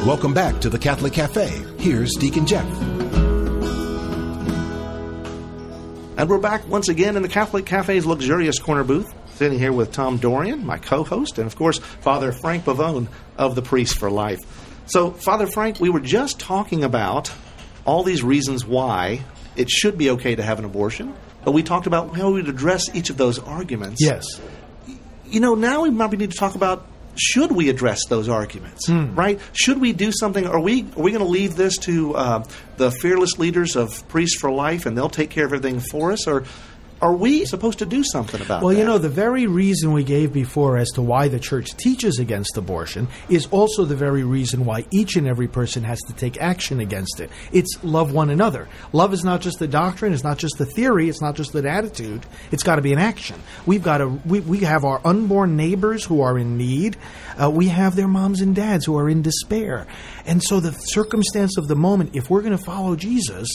Welcome 0.06 0.34
back 0.34 0.60
to 0.62 0.70
the 0.70 0.80
Catholic 0.80 1.14
Cafe. 1.14 1.48
Here's 1.78 2.16
Deacon 2.16 2.46
Jeff. 2.46 3.29
And 6.20 6.30
we're 6.30 6.38
back 6.38 6.68
once 6.68 6.90
again 6.90 7.16
in 7.16 7.22
the 7.22 7.30
Catholic 7.30 7.66
Cafe's 7.66 8.06
luxurious 8.06 8.60
corner 8.60 8.84
booth, 8.84 9.10
sitting 9.36 9.58
here 9.58 9.72
with 9.72 9.94
Tom 9.94 10.18
Dorian, 10.18 10.66
my 10.66 10.78
co 10.78 11.06
host, 11.06 11.38
and 11.38 11.48
of 11.48 11.56
course, 11.56 11.80
Father 11.80 12.34
Frank 12.34 12.66
Pavone 12.66 13.08
of 13.38 13.56
the 13.56 13.62
Priest 13.62 13.98
for 13.98 14.12
Life. 14.12 14.40
So, 14.86 15.12
Father 15.12 15.48
Frank, 15.48 15.80
we 15.80 15.90
were 15.90 16.02
just 16.02 16.38
talking 16.38 16.84
about 16.84 17.32
all 17.86 18.04
these 18.04 18.22
reasons 18.22 18.66
why 18.66 19.22
it 19.56 19.70
should 19.70 19.98
be 19.98 20.10
okay 20.10 20.36
to 20.36 20.44
have 20.44 20.60
an 20.60 20.66
abortion, 20.66 21.16
but 21.46 21.54
we 21.54 21.64
talked 21.64 21.88
about 21.88 22.14
how 22.18 22.32
we'd 22.32 22.50
address 22.50 22.94
each 22.94 23.10
of 23.10 23.16
those 23.16 23.40
arguments. 23.40 24.02
Yes. 24.04 24.26
You 25.26 25.40
know, 25.40 25.56
now 25.56 25.84
we 25.84 25.96
probably 25.96 26.18
need 26.18 26.32
to 26.32 26.38
talk 26.38 26.56
about 26.56 26.86
should 27.16 27.52
we 27.52 27.70
address 27.70 28.00
those 28.08 28.30
arguments, 28.30 28.90
right? 28.90 29.40
Should 29.54 29.80
we 29.80 29.94
do 29.94 30.12
something? 30.12 30.46
Are 30.48 30.60
we 30.60 30.84
are 30.96 31.02
we 31.02 31.12
going 31.12 31.24
to 31.24 31.30
leave 31.30 31.56
this 31.56 31.78
to 31.80 32.16
uh, 32.16 32.44
the 32.78 32.92
fearless 32.92 33.38
leaders 33.38 33.76
of 33.76 34.08
Priests 34.08 34.40
for 34.40 34.52
Life, 34.52 34.86
and 34.86 34.98
they'll 34.98 35.10
take 35.10 35.30
care 35.30 35.46
of 35.46 35.54
everything 35.54 35.80
for 35.80 36.12
us, 36.12 36.28
or 36.28 36.44
are 37.02 37.14
we 37.14 37.46
supposed 37.46 37.80
to 37.80 37.86
do 37.86 38.04
something 38.04 38.42
about 38.42 38.62
it? 38.62 38.66
Well, 38.66 38.74
that? 38.74 38.80
you 38.80 38.86
know, 38.86 38.98
the 38.98 39.10
very 39.10 39.48
reason 39.48 39.94
we 39.94 40.04
gave 40.04 40.34
before 40.34 40.78
as 40.78 40.90
to 40.92 41.02
why 41.02 41.28
the 41.28 41.40
church 41.40 41.76
teaches 41.78 42.20
against 42.20 42.58
abortion 42.58 43.08
is 43.30 43.48
also 43.48 43.86
the 43.86 43.96
very 43.96 44.24
reason 44.24 44.66
why 44.66 44.86
each 44.92 45.16
and 45.16 45.28
every 45.28 45.48
person 45.48 45.84
has 45.84 46.00
to 46.08 46.14
take 46.14 46.42
action 46.42 46.80
against 46.80 47.20
it. 47.20 47.30
It's 47.52 47.82
love 47.84 48.12
one 48.12 48.30
another. 48.30 48.68
Love 48.92 49.14
is 49.14 49.24
not 49.24 49.42
just 49.42 49.60
the 49.60 49.68
doctrine, 49.68 50.14
it's 50.14 50.24
not 50.24 50.38
just 50.38 50.58
the 50.58 50.66
theory, 50.66 51.10
it's 51.10 51.22
not 51.22 51.36
just 51.36 51.56
an 51.56 51.66
attitude. 51.66 52.26
It's 52.52 52.64
got 52.64 52.76
to 52.76 52.82
be 52.82 52.94
an 52.94 53.00
action. 53.00 53.42
We've 53.66 53.84
got 53.84 54.00
to, 54.00 54.08
we, 54.08 54.42
we 54.42 54.60
have 54.60 54.84
our 54.84 55.02
unborn 55.06 55.56
neighbors 55.56 56.04
who 56.04 56.22
are 56.22 56.38
in 56.38 56.58
need. 56.58 56.98
Uh, 57.42 57.50
we 57.50 57.68
have 57.70 57.96
their 57.96 58.08
moms 58.08 58.42
and 58.42 58.56
dads 58.56 58.86
who 58.86 58.98
are 58.98 59.10
in 59.10 59.22
despair. 59.22 59.88
And 60.26 60.44
so 60.44 60.60
the 60.60 60.72
circumstance 60.72 61.58
of 61.58 61.68
the 61.68 61.76
moment, 61.76 62.16
if 62.16 62.30
we're 62.30 62.42
going 62.42 62.58
to 62.58 62.64
follow 62.64 62.96
Jesus, 62.96 63.48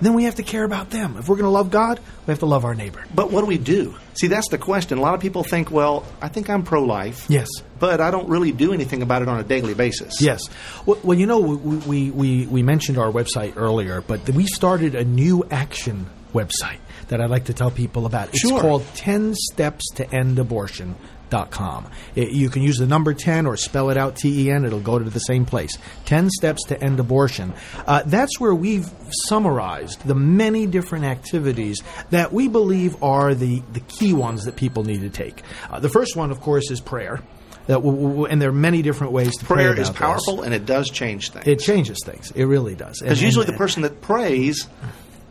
then 0.00 0.14
we 0.14 0.24
have 0.24 0.36
to 0.36 0.42
care 0.42 0.64
about 0.64 0.90
them. 0.90 1.16
If 1.16 1.28
we're 1.28 1.36
going 1.36 1.44
to 1.44 1.50
love 1.50 1.70
God, 1.70 2.00
we 2.26 2.32
have 2.32 2.40
to 2.40 2.46
love 2.46 2.64
our 2.64 2.74
neighbor. 2.74 3.04
But 3.14 3.30
what 3.30 3.40
do 3.40 3.46
we 3.46 3.58
do? 3.58 3.94
See, 4.20 4.26
that's 4.26 4.48
the 4.48 4.58
question. 4.58 4.98
A 4.98 5.00
lot 5.00 5.14
of 5.14 5.20
people 5.20 5.44
think, 5.44 5.70
well, 5.70 6.04
I 6.20 6.28
think 6.28 6.50
I'm 6.50 6.62
pro 6.62 6.82
life. 6.82 7.26
Yes. 7.28 7.48
But 7.78 8.00
I 8.00 8.10
don't 8.10 8.28
really 8.28 8.52
do 8.52 8.72
anything 8.72 9.02
about 9.02 9.22
it 9.22 9.28
on 9.28 9.38
a 9.38 9.44
daily 9.44 9.74
basis. 9.74 10.20
Yes. 10.20 10.42
Well, 10.86 10.98
well 11.02 11.18
you 11.18 11.26
know, 11.26 11.40
we, 11.40 12.10
we, 12.10 12.46
we, 12.46 12.62
mentioned 12.62 12.98
our 12.98 13.10
website 13.10 13.54
earlier, 13.56 14.00
but 14.00 14.28
we 14.30 14.46
started 14.46 14.94
a 14.94 15.04
new 15.04 15.44
action 15.50 16.06
website 16.32 16.78
that 17.08 17.20
I'd 17.20 17.30
like 17.30 17.44
to 17.44 17.54
tell 17.54 17.70
people 17.70 18.06
about. 18.06 18.28
It's 18.30 18.40
Sure. 18.40 18.60
called 18.60 18.84
10 18.94 19.34
Steps 19.34 19.84
to 19.94 20.14
End 20.14 20.38
Abortion. 20.38 20.96
Dot 21.34 21.50
com. 21.50 21.86
It- 22.14 22.30
you 22.30 22.48
can 22.48 22.62
use 22.62 22.76
the 22.78 22.86
number 22.86 23.12
10 23.12 23.44
or 23.44 23.56
spell 23.56 23.90
it 23.90 23.96
out 23.96 24.14
T 24.14 24.44
E 24.46 24.50
N, 24.52 24.64
it'll 24.64 24.78
go 24.78 25.00
to 25.00 25.10
the 25.10 25.18
same 25.18 25.44
place. 25.44 25.76
10 26.04 26.30
Steps 26.30 26.62
to 26.68 26.80
End 26.80 27.00
Abortion. 27.00 27.52
Uh, 27.88 28.02
that's 28.06 28.38
where 28.38 28.54
we've 28.54 28.88
summarized 29.28 30.06
the 30.06 30.14
many 30.14 30.66
different 30.66 31.04
activities 31.06 31.82
that 32.10 32.32
we 32.32 32.46
believe 32.46 33.02
are 33.02 33.34
the, 33.34 33.62
the 33.72 33.80
key 33.80 34.12
ones 34.12 34.44
that 34.44 34.54
people 34.54 34.84
need 34.84 35.00
to 35.00 35.10
take. 35.10 35.42
Uh, 35.70 35.80
the 35.80 35.88
first 35.88 36.14
one, 36.14 36.30
of 36.30 36.40
course, 36.40 36.70
is 36.70 36.80
prayer. 36.80 37.20
That 37.66 37.76
w- 37.82 37.96
w- 38.08 38.24
and 38.26 38.40
there 38.40 38.50
are 38.50 38.52
many 38.52 38.82
different 38.82 39.12
ways 39.14 39.34
to 39.38 39.44
Prayer 39.46 39.72
pray 39.72 39.82
is 39.82 39.88
about 39.88 39.94
this. 40.16 40.24
powerful 40.26 40.42
and 40.42 40.52
it 40.54 40.66
does 40.66 40.88
change 40.90 41.30
things. 41.30 41.46
It 41.48 41.58
changes 41.60 41.98
things. 42.04 42.30
It 42.32 42.44
really 42.44 42.74
does. 42.76 43.00
Because 43.00 43.22
usually 43.22 43.46
and- 43.46 43.54
the 43.54 43.58
person 43.58 43.82
that 43.82 44.02
prays, 44.02 44.68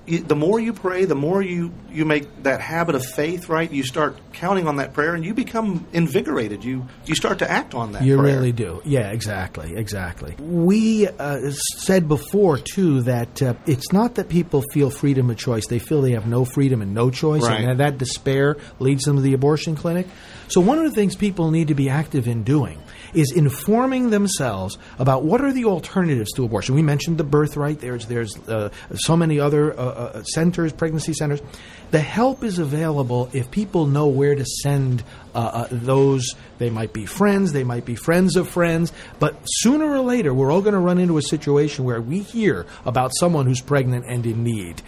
the 0.05 0.35
more 0.35 0.59
you 0.59 0.73
pray, 0.73 1.05
the 1.05 1.15
more 1.15 1.41
you, 1.41 1.71
you 1.89 2.03
make 2.03 2.43
that 2.43 2.59
habit 2.59 2.95
of 2.95 3.05
faith, 3.05 3.47
right? 3.47 3.71
You 3.71 3.83
start 3.83 4.17
counting 4.33 4.67
on 4.67 4.75
that 4.77 4.93
prayer 4.93 5.15
and 5.15 5.23
you 5.23 5.33
become 5.33 5.85
invigorated. 5.93 6.63
You 6.65 6.85
you 7.05 7.15
start 7.15 7.39
to 7.39 7.49
act 7.49 7.73
on 7.73 7.93
that 7.93 8.03
You 8.03 8.17
prayer. 8.17 8.35
really 8.35 8.51
do. 8.51 8.81
Yeah, 8.83 9.11
exactly, 9.11 9.75
exactly. 9.75 10.35
We 10.39 11.07
uh, 11.07 11.51
said 11.77 12.07
before 12.09 12.57
too 12.57 13.03
that 13.03 13.41
uh, 13.41 13.53
it's 13.65 13.93
not 13.93 14.15
that 14.15 14.27
people 14.27 14.61
feel 14.73 14.89
freedom 14.89 15.29
of 15.29 15.37
choice; 15.37 15.67
they 15.67 15.79
feel 15.79 16.01
they 16.01 16.11
have 16.11 16.27
no 16.27 16.43
freedom 16.43 16.81
and 16.81 16.93
no 16.93 17.09
choice, 17.09 17.43
Right. 17.43 17.63
and 17.63 17.79
that 17.79 17.97
despair 17.97 18.57
leads 18.79 19.03
them 19.05 19.15
to 19.15 19.21
the 19.21 19.33
abortion 19.33 19.75
clinic. 19.75 20.07
So 20.49 20.59
one 20.59 20.77
of 20.79 20.83
the 20.83 20.91
things 20.91 21.15
people 21.15 21.49
need 21.51 21.69
to 21.69 21.75
be 21.75 21.89
active 21.89 22.27
in 22.27 22.43
doing 22.43 22.77
is 23.13 23.31
informing 23.31 24.09
themselves 24.09 24.77
about 24.99 25.23
what 25.23 25.41
are 25.41 25.51
the 25.51 25.65
alternatives 25.65 26.31
to 26.33 26.45
abortion. 26.45 26.75
We 26.75 26.81
mentioned 26.81 27.17
the 27.17 27.23
birthright. 27.23 27.79
There's 27.79 28.05
there's 28.07 28.37
uh, 28.47 28.69
so 28.93 29.15
many 29.15 29.39
other 29.39 29.77
uh, 29.77 29.83
uh, 29.83 30.23
centers, 30.23 30.73
pregnancy 30.73 31.13
centers. 31.13 31.41
The 31.91 31.99
help 31.99 32.43
is 32.43 32.57
available 32.57 33.29
if 33.33 33.51
people 33.51 33.85
know 33.85 34.07
where 34.07 34.33
to 34.33 34.45
send 34.45 35.03
uh, 35.35 35.37
uh, 35.37 35.67
those. 35.71 36.35
They 36.57 36.69
might 36.69 36.93
be 36.93 37.05
friends, 37.05 37.51
they 37.51 37.63
might 37.63 37.85
be 37.85 37.95
friends 37.95 38.35
of 38.35 38.49
friends, 38.49 38.91
but 39.19 39.35
sooner 39.45 39.85
or 39.85 39.99
later, 39.99 40.33
we're 40.33 40.51
all 40.51 40.61
going 40.61 40.73
to 40.73 40.79
run 40.79 40.97
into 40.97 41.17
a 41.17 41.21
situation 41.21 41.85
where 41.85 42.01
we 42.01 42.19
hear 42.19 42.65
about 42.85 43.11
someone 43.19 43.45
who's 43.45 43.61
pregnant 43.61 44.05
and 44.07 44.25
in 44.25 44.43
need. 44.43 44.81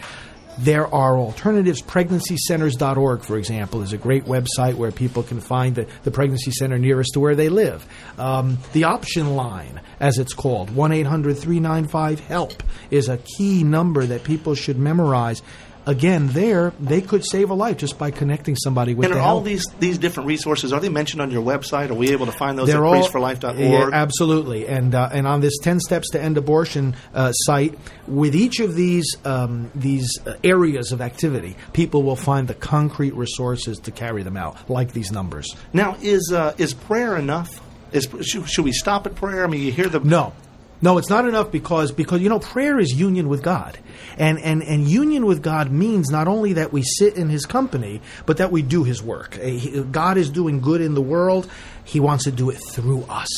There 0.58 0.86
are 0.86 1.18
alternatives. 1.18 1.82
PregnancyCenters.org, 1.82 3.22
for 3.22 3.36
example, 3.36 3.82
is 3.82 3.92
a 3.92 3.98
great 3.98 4.24
website 4.24 4.74
where 4.74 4.90
people 4.90 5.22
can 5.22 5.40
find 5.40 5.74
the, 5.74 5.86
the 6.02 6.10
pregnancy 6.10 6.50
center 6.50 6.78
nearest 6.78 7.12
to 7.12 7.20
where 7.20 7.34
they 7.34 7.50
live. 7.50 7.86
Um, 8.18 8.58
the 8.72 8.84
option 8.84 9.36
line, 9.36 9.80
as 10.00 10.18
it's 10.18 10.32
called, 10.32 10.70
1 10.70 10.92
800 10.92 11.36
395 11.36 12.20
HELP, 12.20 12.62
is 12.90 13.08
a 13.08 13.18
key 13.18 13.64
number 13.64 14.06
that 14.06 14.24
people 14.24 14.54
should 14.54 14.78
memorize. 14.78 15.42
Again, 15.86 16.28
there, 16.28 16.72
they 16.80 17.00
could 17.00 17.24
save 17.24 17.50
a 17.50 17.54
life 17.54 17.76
just 17.76 17.96
by 17.96 18.10
connecting 18.10 18.56
somebody 18.56 18.92
with 18.92 19.06
And 19.06 19.14
the 19.14 19.18
are 19.18 19.22
all 19.22 19.34
help. 19.36 19.44
these 19.44 19.64
these 19.78 19.98
different 19.98 20.26
resources 20.26 20.72
are 20.72 20.80
they 20.80 20.88
mentioned 20.88 21.22
on 21.22 21.30
your 21.30 21.44
website? 21.44 21.90
Are 21.90 21.94
we 21.94 22.10
able 22.10 22.26
to 22.26 22.32
find 22.32 22.58
those 22.58 22.66
They're 22.66 22.78
at 22.78 22.82
all 22.82 23.08
priestforlife.org? 23.08 23.58
Yeah, 23.58 23.90
absolutely, 23.92 24.66
and 24.66 24.94
uh, 24.94 25.10
and 25.12 25.26
on 25.28 25.40
this 25.40 25.56
ten 25.62 25.78
steps 25.78 26.10
to 26.10 26.20
end 26.20 26.38
abortion 26.38 26.96
uh, 27.14 27.30
site, 27.32 27.78
with 28.08 28.34
each 28.34 28.58
of 28.58 28.74
these 28.74 29.06
um, 29.24 29.70
these 29.74 30.08
uh, 30.26 30.34
areas 30.42 30.90
of 30.90 31.00
activity, 31.00 31.56
people 31.72 32.02
will 32.02 32.16
find 32.16 32.48
the 32.48 32.54
concrete 32.54 33.14
resources 33.14 33.78
to 33.78 33.90
carry 33.92 34.24
them 34.24 34.36
out, 34.36 34.68
like 34.68 34.92
these 34.92 35.12
numbers. 35.12 35.46
Now, 35.72 35.96
is 36.02 36.32
uh, 36.34 36.54
is 36.58 36.74
prayer 36.74 37.16
enough? 37.16 37.60
Is 37.92 38.08
should, 38.22 38.48
should 38.50 38.64
we 38.64 38.72
stop 38.72 39.06
at 39.06 39.14
prayer? 39.14 39.44
I 39.44 39.46
mean, 39.46 39.62
you 39.62 39.70
hear 39.70 39.88
the 39.88 40.00
No. 40.00 40.32
No, 40.82 40.98
it's 40.98 41.08
not 41.08 41.26
enough 41.26 41.50
because 41.50 41.90
because 41.90 42.20
you 42.20 42.28
know 42.28 42.38
prayer 42.38 42.78
is 42.78 42.92
union 42.92 43.28
with 43.28 43.42
God. 43.42 43.78
And 44.18 44.38
and 44.38 44.62
and 44.62 44.86
union 44.86 45.24
with 45.24 45.42
God 45.42 45.70
means 45.70 46.10
not 46.10 46.28
only 46.28 46.54
that 46.54 46.72
we 46.72 46.82
sit 46.82 47.14
in 47.16 47.28
his 47.28 47.46
company, 47.46 48.02
but 48.26 48.36
that 48.38 48.52
we 48.52 48.62
do 48.62 48.84
his 48.84 49.02
work. 49.02 49.38
Uh, 49.38 49.82
God 49.90 50.18
is 50.18 50.28
doing 50.28 50.60
good 50.60 50.80
in 50.80 50.94
the 50.94 51.02
world. 51.02 51.48
He 51.84 52.00
wants 52.00 52.24
to 52.24 52.32
do 52.32 52.50
it 52.50 52.58
through 52.70 53.04
us. 53.04 53.30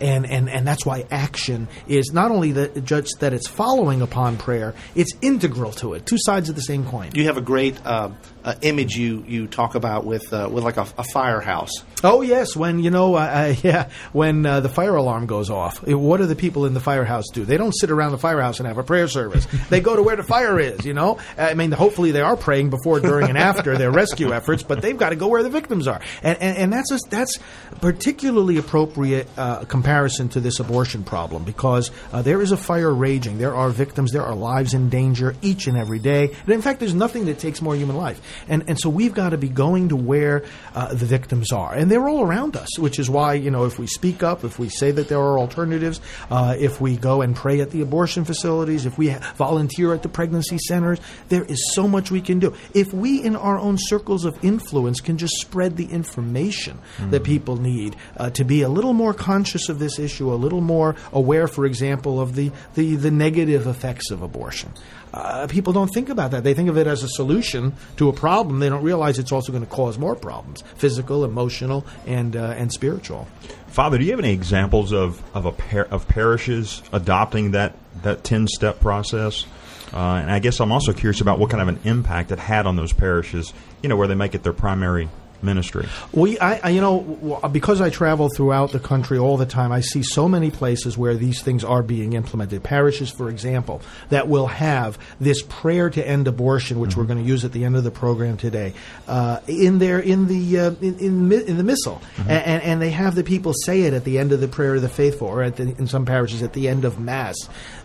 And, 0.00 0.26
and, 0.26 0.48
and 0.48 0.66
that's 0.66 0.86
why 0.86 1.06
action 1.10 1.68
is 1.86 2.12
not 2.12 2.30
only 2.30 2.52
the 2.52 2.80
judge 2.80 3.08
that 3.20 3.32
it's 3.32 3.48
following 3.48 4.02
upon 4.02 4.36
prayer, 4.36 4.74
it's 4.94 5.12
integral 5.22 5.72
to 5.72 5.94
it. 5.94 6.06
Two 6.06 6.18
sides 6.18 6.48
of 6.48 6.54
the 6.54 6.62
same 6.62 6.84
coin. 6.84 7.10
you 7.14 7.24
have 7.24 7.36
a 7.36 7.42
great 7.42 7.84
uh, 7.84 8.10
uh, 8.48 8.54
image 8.62 8.94
you 8.94 9.22
you 9.26 9.46
talk 9.46 9.74
about 9.74 10.06
with 10.06 10.32
uh, 10.32 10.48
with 10.50 10.64
like 10.64 10.78
a, 10.78 10.86
a 10.96 11.04
firehouse. 11.12 11.70
Oh 12.02 12.22
yes, 12.22 12.56
when 12.56 12.78
you 12.78 12.90
know, 12.90 13.14
uh, 13.14 13.18
uh, 13.18 13.54
yeah, 13.62 13.90
when 14.12 14.46
uh, 14.46 14.60
the 14.60 14.70
fire 14.70 14.94
alarm 14.94 15.26
goes 15.26 15.50
off, 15.50 15.86
what 15.86 16.16
do 16.16 16.26
the 16.26 16.36
people 16.36 16.64
in 16.64 16.72
the 16.72 16.80
firehouse 16.80 17.26
do? 17.32 17.44
They 17.44 17.58
don't 17.58 17.72
sit 17.72 17.90
around 17.90 18.12
the 18.12 18.18
firehouse 18.18 18.58
and 18.58 18.66
have 18.66 18.78
a 18.78 18.82
prayer 18.82 19.06
service. 19.06 19.46
they 19.68 19.80
go 19.80 19.96
to 19.96 20.02
where 20.02 20.16
the 20.16 20.22
fire 20.22 20.58
is. 20.58 20.86
You 20.86 20.94
know, 20.94 21.18
I 21.36 21.54
mean, 21.54 21.72
hopefully 21.72 22.12
they 22.12 22.22
are 22.22 22.36
praying 22.36 22.70
before, 22.70 23.00
during, 23.00 23.28
and 23.28 23.36
after 23.36 23.76
their 23.76 23.90
rescue 23.90 24.32
efforts, 24.32 24.62
but 24.62 24.80
they've 24.80 24.96
got 24.96 25.10
to 25.10 25.16
go 25.16 25.28
where 25.28 25.42
the 25.42 25.50
victims 25.50 25.86
are, 25.86 26.00
and 26.22 26.38
and, 26.40 26.56
and 26.56 26.72
that's 26.72 26.90
a, 26.90 26.98
that's 27.10 27.38
particularly 27.82 28.56
appropriate 28.56 29.28
uh, 29.36 29.64
comparison 29.88 30.28
to 30.28 30.38
this 30.38 30.60
abortion 30.60 31.02
problem 31.02 31.44
because 31.44 31.90
uh, 32.12 32.20
there 32.20 32.42
is 32.42 32.52
a 32.52 32.58
fire 32.58 32.92
raging. 32.92 33.38
There 33.38 33.54
are 33.54 33.70
victims. 33.70 34.12
There 34.12 34.22
are 34.22 34.34
lives 34.34 34.74
in 34.74 34.90
danger 34.90 35.34
each 35.40 35.66
and 35.66 35.78
every 35.78 35.98
day. 35.98 36.36
And 36.42 36.50
in 36.50 36.60
fact, 36.60 36.80
there's 36.80 36.92
nothing 36.92 37.24
that 37.24 37.38
takes 37.38 37.62
more 37.62 37.74
human 37.74 37.96
life. 37.96 38.20
And 38.48 38.64
and 38.68 38.78
so 38.78 38.90
we've 38.90 39.14
got 39.14 39.30
to 39.30 39.38
be 39.38 39.48
going 39.48 39.88
to 39.88 39.96
where 39.96 40.44
uh, 40.74 40.92
the 40.92 41.06
victims 41.06 41.52
are, 41.52 41.72
and 41.72 41.90
they're 41.90 42.06
all 42.06 42.20
around 42.20 42.54
us. 42.54 42.78
Which 42.78 42.98
is 42.98 43.08
why 43.08 43.32
you 43.34 43.50
know 43.50 43.64
if 43.64 43.78
we 43.78 43.86
speak 43.86 44.22
up, 44.22 44.44
if 44.44 44.58
we 44.58 44.68
say 44.68 44.90
that 44.90 45.08
there 45.08 45.20
are 45.20 45.38
alternatives, 45.38 46.02
uh, 46.30 46.54
if 46.58 46.82
we 46.82 46.98
go 46.98 47.22
and 47.22 47.34
pray 47.34 47.62
at 47.62 47.70
the 47.70 47.80
abortion 47.80 48.26
facilities, 48.26 48.84
if 48.84 48.98
we 48.98 49.16
volunteer 49.36 49.94
at 49.94 50.02
the 50.02 50.10
pregnancy 50.10 50.58
centers, 50.58 51.00
there 51.30 51.44
is 51.44 51.72
so 51.74 51.88
much 51.88 52.10
we 52.10 52.20
can 52.20 52.38
do. 52.38 52.54
If 52.74 52.92
we 52.92 53.22
in 53.22 53.36
our 53.36 53.58
own 53.58 53.78
circles 53.78 54.26
of 54.26 54.36
influence 54.44 55.00
can 55.00 55.16
just 55.16 55.36
spread 55.40 55.78
the 55.78 55.86
information 55.86 56.78
that 57.08 57.24
people 57.24 57.56
need 57.56 57.96
uh, 58.18 58.28
to 58.30 58.44
be 58.44 58.60
a 58.60 58.68
little 58.68 58.92
more 58.92 59.14
conscious 59.14 59.70
of 59.70 59.77
this 59.78 59.98
issue, 59.98 60.32
a 60.32 60.36
little 60.36 60.60
more 60.60 60.96
aware, 61.12 61.48
for 61.48 61.66
example, 61.66 62.20
of 62.20 62.34
the, 62.34 62.50
the, 62.74 62.96
the 62.96 63.10
negative 63.10 63.66
effects 63.66 64.10
of 64.10 64.22
abortion. 64.22 64.72
Uh, 65.12 65.46
people 65.46 65.72
don't 65.72 65.88
think 65.88 66.10
about 66.10 66.32
that. 66.32 66.44
They 66.44 66.54
think 66.54 66.68
of 66.68 66.76
it 66.76 66.86
as 66.86 67.02
a 67.02 67.08
solution 67.08 67.74
to 67.96 68.08
a 68.08 68.12
problem. 68.12 68.58
They 68.58 68.68
don't 68.68 68.82
realize 68.82 69.18
it's 69.18 69.32
also 69.32 69.52
going 69.52 69.64
to 69.64 69.70
cause 69.70 69.98
more 69.98 70.14
problems 70.14 70.62
physical, 70.76 71.24
emotional, 71.24 71.86
and, 72.06 72.36
uh, 72.36 72.54
and 72.56 72.70
spiritual. 72.72 73.26
Father, 73.68 73.98
do 73.98 74.04
you 74.04 74.10
have 74.10 74.20
any 74.20 74.32
examples 74.32 74.92
of 74.92 75.22
of 75.34 75.44
a 75.46 75.52
par- 75.52 75.88
of 75.90 76.08
parishes 76.08 76.82
adopting 76.92 77.52
that 77.52 77.74
that 78.02 78.24
ten 78.24 78.48
step 78.48 78.80
process? 78.80 79.44
Uh, 79.92 80.16
and 80.20 80.30
I 80.30 80.38
guess 80.38 80.60
I'm 80.60 80.72
also 80.72 80.92
curious 80.92 81.20
about 81.20 81.38
what 81.38 81.50
kind 81.50 81.62
of 81.62 81.68
an 81.68 81.80
impact 81.84 82.32
it 82.32 82.38
had 82.38 82.66
on 82.66 82.76
those 82.76 82.92
parishes. 82.92 83.52
You 83.82 83.88
know, 83.88 83.96
where 83.96 84.08
they 84.08 84.14
make 84.14 84.34
it 84.34 84.42
their 84.42 84.52
primary 84.52 85.08
ministry. 85.42 85.86
We, 86.12 86.38
I, 86.38 86.60
I, 86.64 86.68
you 86.70 86.80
know, 86.80 87.40
because 87.52 87.80
I 87.80 87.90
travel 87.90 88.28
throughout 88.28 88.72
the 88.72 88.80
country 88.80 89.18
all 89.18 89.36
the 89.36 89.46
time, 89.46 89.72
I 89.72 89.80
see 89.80 90.02
so 90.02 90.28
many 90.28 90.50
places 90.50 90.98
where 90.98 91.14
these 91.14 91.42
things 91.42 91.64
are 91.64 91.82
being 91.82 92.14
implemented. 92.14 92.62
Parishes, 92.62 93.10
for 93.10 93.28
example, 93.28 93.80
that 94.10 94.28
will 94.28 94.46
have 94.46 94.98
this 95.20 95.42
prayer 95.42 95.90
to 95.90 96.06
end 96.06 96.28
abortion, 96.28 96.80
which 96.80 96.96
we're 96.96 97.04
going 97.04 97.22
to 97.22 97.28
use 97.28 97.44
at 97.44 97.52
the 97.52 97.64
end 97.64 97.76
of 97.76 97.84
the 97.84 97.90
program 97.90 98.36
today, 98.36 98.74
uh, 99.06 99.40
in 99.46 99.78
there 99.78 99.98
in 99.98 100.26
the 100.26 100.58
uh, 100.58 100.70
in, 100.80 100.98
in, 100.98 101.32
in 101.32 101.56
the 101.56 101.64
missal, 101.64 102.02
A- 102.26 102.30
and, 102.30 102.62
and 102.62 102.82
they 102.82 102.90
have 102.90 103.14
the 103.14 103.24
people 103.24 103.52
say 103.52 103.82
it 103.82 103.92
at 103.94 104.04
the 104.04 104.18
end 104.18 104.32
of 104.32 104.40
the 104.40 104.48
prayer 104.48 104.74
of 104.74 104.82
the 104.82 104.88
faithful, 104.88 105.28
or 105.28 105.42
at 105.42 105.56
the, 105.56 105.62
in 105.62 105.86
some 105.86 106.04
parishes 106.04 106.42
at 106.42 106.52
the 106.52 106.68
end 106.68 106.84
of 106.84 106.98
mass. 106.98 107.36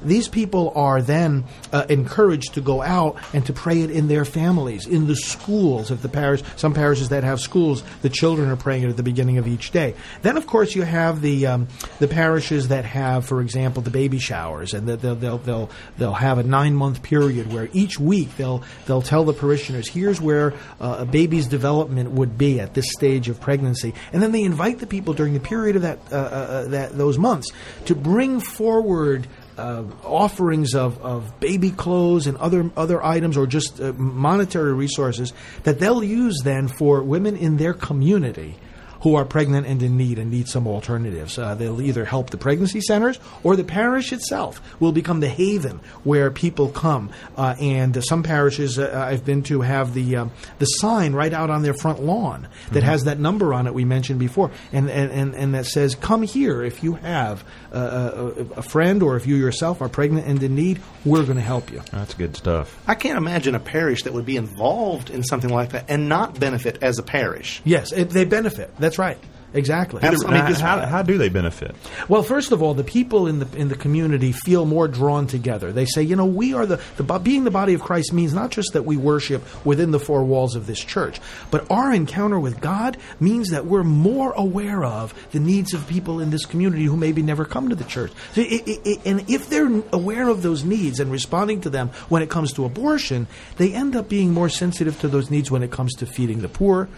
These 0.02 0.28
people 0.28 0.72
are 0.76 1.02
then 1.02 1.46
uh, 1.72 1.86
encouraged 1.90 2.56
to 2.56 2.62
go 2.62 2.82
out 2.82 3.18
and 3.34 3.46
to 3.46 3.54
pray 3.54 3.82
it 3.82 3.92
in 3.92 4.08
their 4.08 4.26
families, 4.26 4.88
in 4.88 5.08
the 5.08 5.16
schools. 5.16 5.92
If 5.92 6.02
the 6.02 6.10
parish, 6.10 6.42
some 6.56 6.74
parishes 6.74 7.10
that 7.10 7.24
have 7.24 7.40
schools, 7.44 7.84
the 8.02 8.10
children 8.10 8.50
are 8.50 8.56
praying 8.56 8.84
it 8.84 8.90
at 8.90 8.98
the 8.98 9.04
beginning 9.04 9.38
of 9.38 9.48
each 9.48 9.72
day. 9.72 9.96
Then, 10.22 10.38
of 10.38 10.48
course, 10.48 10.76
you 10.76 10.84
have 10.84 11.22
the 11.22 11.48
um, 11.48 11.68
the 12.00 12.08
parishes 12.08 12.70
that 12.70 12.86
have, 12.86 13.26
for 13.26 13.42
example, 13.42 13.82
the 13.82 13.92
baby 13.92 14.20
showers, 14.20 14.74
and 14.74 14.88
that 14.88 15.02
they'll 15.02 15.16
they'll 15.16 15.38
they'll, 15.38 15.70
they'll 15.98 16.14
have 16.14 16.38
a 16.38 16.44
nine 16.44 16.76
month 16.76 17.04
period 17.04 17.52
where 17.52 17.70
each 17.74 18.00
week 18.00 18.36
they'll 18.38 18.64
they'll 18.86 19.02
tell 19.02 19.24
the 19.24 19.34
parishioners, 19.34 19.88
here's 19.90 20.20
where 20.22 20.54
uh, 20.80 20.98
a 21.00 21.06
baby's 21.06 21.48
development 21.48 22.12
would 22.12 22.38
be 22.38 22.60
at 22.60 22.74
this 22.74 22.92
stage 22.92 23.30
of 23.30 23.40
pregnancy, 23.40 23.94
and 24.12 24.22
then 24.22 24.32
they 24.32 24.44
invite 24.44 24.80
the 24.80 24.88
people 24.88 25.14
during 25.14 25.34
the 25.34 25.40
period 25.40 25.76
of 25.76 25.82
that 25.82 26.00
uh, 26.12 26.16
uh, 26.16 26.68
that 26.70 26.98
those 26.98 27.18
months 27.18 27.52
to 27.86 27.96
bring 27.96 28.40
forward 28.40 29.28
uh, 29.58 29.84
offerings 30.04 30.76
of, 30.76 31.02
of 31.04 31.40
baby 31.40 31.72
clothes 31.72 32.28
and 32.28 32.38
other 32.38 32.70
other 32.76 33.04
items 33.04 33.38
or 33.38 33.48
just 33.48 33.80
uh, 33.80 33.94
monetary 33.94 34.74
resources 34.74 35.34
that 35.64 35.80
they'll 35.80 36.04
use 36.04 36.40
then 36.44 36.68
for 36.68 37.04
women 37.04 37.36
in 37.36 37.58
their 37.58 37.74
community 37.74 38.56
who 39.04 39.16
are 39.16 39.26
pregnant 39.26 39.68
and 39.68 39.84
in 39.84 39.98
need 39.98 40.18
and 40.18 40.32
need 40.32 40.48
some 40.48 40.66
alternatives. 40.66 41.38
Uh, 41.38 41.54
they'll 41.56 41.82
either 41.82 42.06
help 42.06 42.30
the 42.30 42.38
pregnancy 42.38 42.80
centers 42.80 43.20
or 43.44 43.56
the 43.56 43.64
parish 43.64 44.14
itself 44.14 44.62
will 44.80 44.94
become 44.94 45.20
the 45.20 45.28
haven 45.28 45.80
where 46.06 46.32
people 46.32 46.70
come. 46.70 47.12
Uh, 47.38 47.54
and 47.60 48.04
some 48.04 48.24
parishes 48.24 48.80
uh, 48.80 49.06
I've 49.06 49.26
been 49.26 49.44
to 49.44 49.62
have 49.62 49.94
the 49.94 50.16
um, 50.16 50.32
the 50.60 50.66
sign 50.66 51.14
right 51.14 51.34
out 51.34 51.50
on 51.50 51.64
their 51.64 51.74
front 51.74 52.02
lawn 52.02 52.48
that 52.72 52.84
has 52.84 53.04
that 53.04 53.20
number 53.20 53.54
on 53.54 53.68
it 53.68 53.74
we 53.74 53.86
mentioned 53.86 54.20
before, 54.20 54.52
and 54.72 54.90
and, 54.90 55.12
and, 55.12 55.36
and 55.36 55.54
that 55.54 55.66
says, 55.66 55.96
"Come 55.96 56.22
here 56.22 56.64
if 56.64 56.82
you 56.84 56.94
have 56.94 57.44
uh, 57.74 58.32
a, 58.38 58.60
a 58.60 58.62
friend 58.62 59.04
or 59.04 59.18
if 59.18 59.28
you 59.28 59.36
yourself 59.36 59.82
are 59.82 59.90
pregnant 59.90 60.28
and 60.28 60.42
in 60.42 60.56
need. 60.56 60.82
We're 61.04 61.24
going 61.24 61.36
to 61.36 61.42
help 61.42 61.72
you." 61.72 61.82
That's 61.92 62.14
good 62.14 62.38
stuff. 62.38 62.80
I 62.88 62.96
can't 62.96 63.18
imagine 63.18 63.56
a 63.56 63.60
parish 63.60 64.04
that 64.04 64.14
would 64.14 64.26
be 64.26 64.38
involved 64.38 65.10
in 65.10 65.24
something 65.24 65.50
like 65.50 65.72
that 65.72 65.86
and 65.90 66.08
not 66.08 66.40
benefit 66.40 66.82
as 66.82 67.00
a 67.00 67.04
parish. 67.04 67.62
Yes, 67.66 67.92
it, 67.92 68.10
they 68.10 68.24
benefit. 68.24 68.72
That's 68.80 68.93
right. 68.98 69.18
Exactly. 69.54 70.02
Abs- 70.02 70.26
I 70.26 70.32
mean, 70.32 70.56
how, 70.56 70.86
how 70.86 71.04
do 71.04 71.18
they 71.18 71.30
benefit? 71.30 71.76
Well, 72.10 72.24
first 72.24 72.52
of 72.52 72.64
all, 72.64 72.74
the 72.74 72.84
people 72.84 73.28
in 73.28 73.40
the 73.40 73.48
in 73.56 73.68
the 73.68 73.76
community 73.76 74.32
feel 74.32 74.66
more 74.66 74.88
drawn 74.88 75.28
together. 75.28 75.72
They 75.72 75.86
say, 75.86 76.02
you 76.02 76.16
know, 76.16 76.26
we 76.26 76.54
are 76.54 76.66
the, 76.66 76.82
the 76.98 77.04
being 77.20 77.44
the 77.44 77.52
body 77.52 77.74
of 77.74 77.82
Christ 77.82 78.14
means 78.14 78.34
not 78.34 78.50
just 78.50 78.74
that 78.74 78.84
we 78.84 78.98
worship 78.98 79.44
within 79.64 79.92
the 79.92 80.00
four 80.00 80.24
walls 80.24 80.56
of 80.56 80.66
this 80.66 80.80
church, 80.80 81.20
but 81.52 81.70
our 81.70 81.94
encounter 81.94 82.40
with 82.40 82.60
God 82.62 82.98
means 83.20 83.52
that 83.52 83.66
we're 83.66 83.84
more 83.84 84.34
aware 84.34 84.84
of 84.84 85.14
the 85.32 85.40
needs 85.40 85.74
of 85.74 85.88
people 85.88 86.20
in 86.20 86.32
this 86.32 86.46
community 86.46 86.86
who 86.86 86.98
maybe 86.98 87.22
never 87.22 87.46
come 87.46 87.70
to 87.70 87.76
the 87.76 87.84
church. 87.84 88.12
So 88.34 88.42
it, 88.42 88.68
it, 88.68 88.82
it, 88.86 89.00
and 89.06 89.30
if 89.30 89.50
they're 89.50 89.84
aware 89.92 90.30
of 90.30 90.42
those 90.42 90.64
needs 90.64 91.00
and 91.00 91.12
responding 91.12 91.62
to 91.62 91.70
them 91.70 91.90
when 92.10 92.24
it 92.24 92.30
comes 92.30 92.54
to 92.54 92.66
abortion, 92.66 93.28
they 93.58 93.72
end 93.74 93.96
up 93.96 94.10
being 94.10 94.32
more 94.32 94.50
sensitive 94.50 95.00
to 95.02 95.08
those 95.08 95.30
needs 95.30 95.52
when 95.52 95.62
it 95.62 95.72
comes 95.72 95.94
to 95.96 96.08
feeding 96.08 96.42
the 96.42 96.50
poor, 96.50 96.90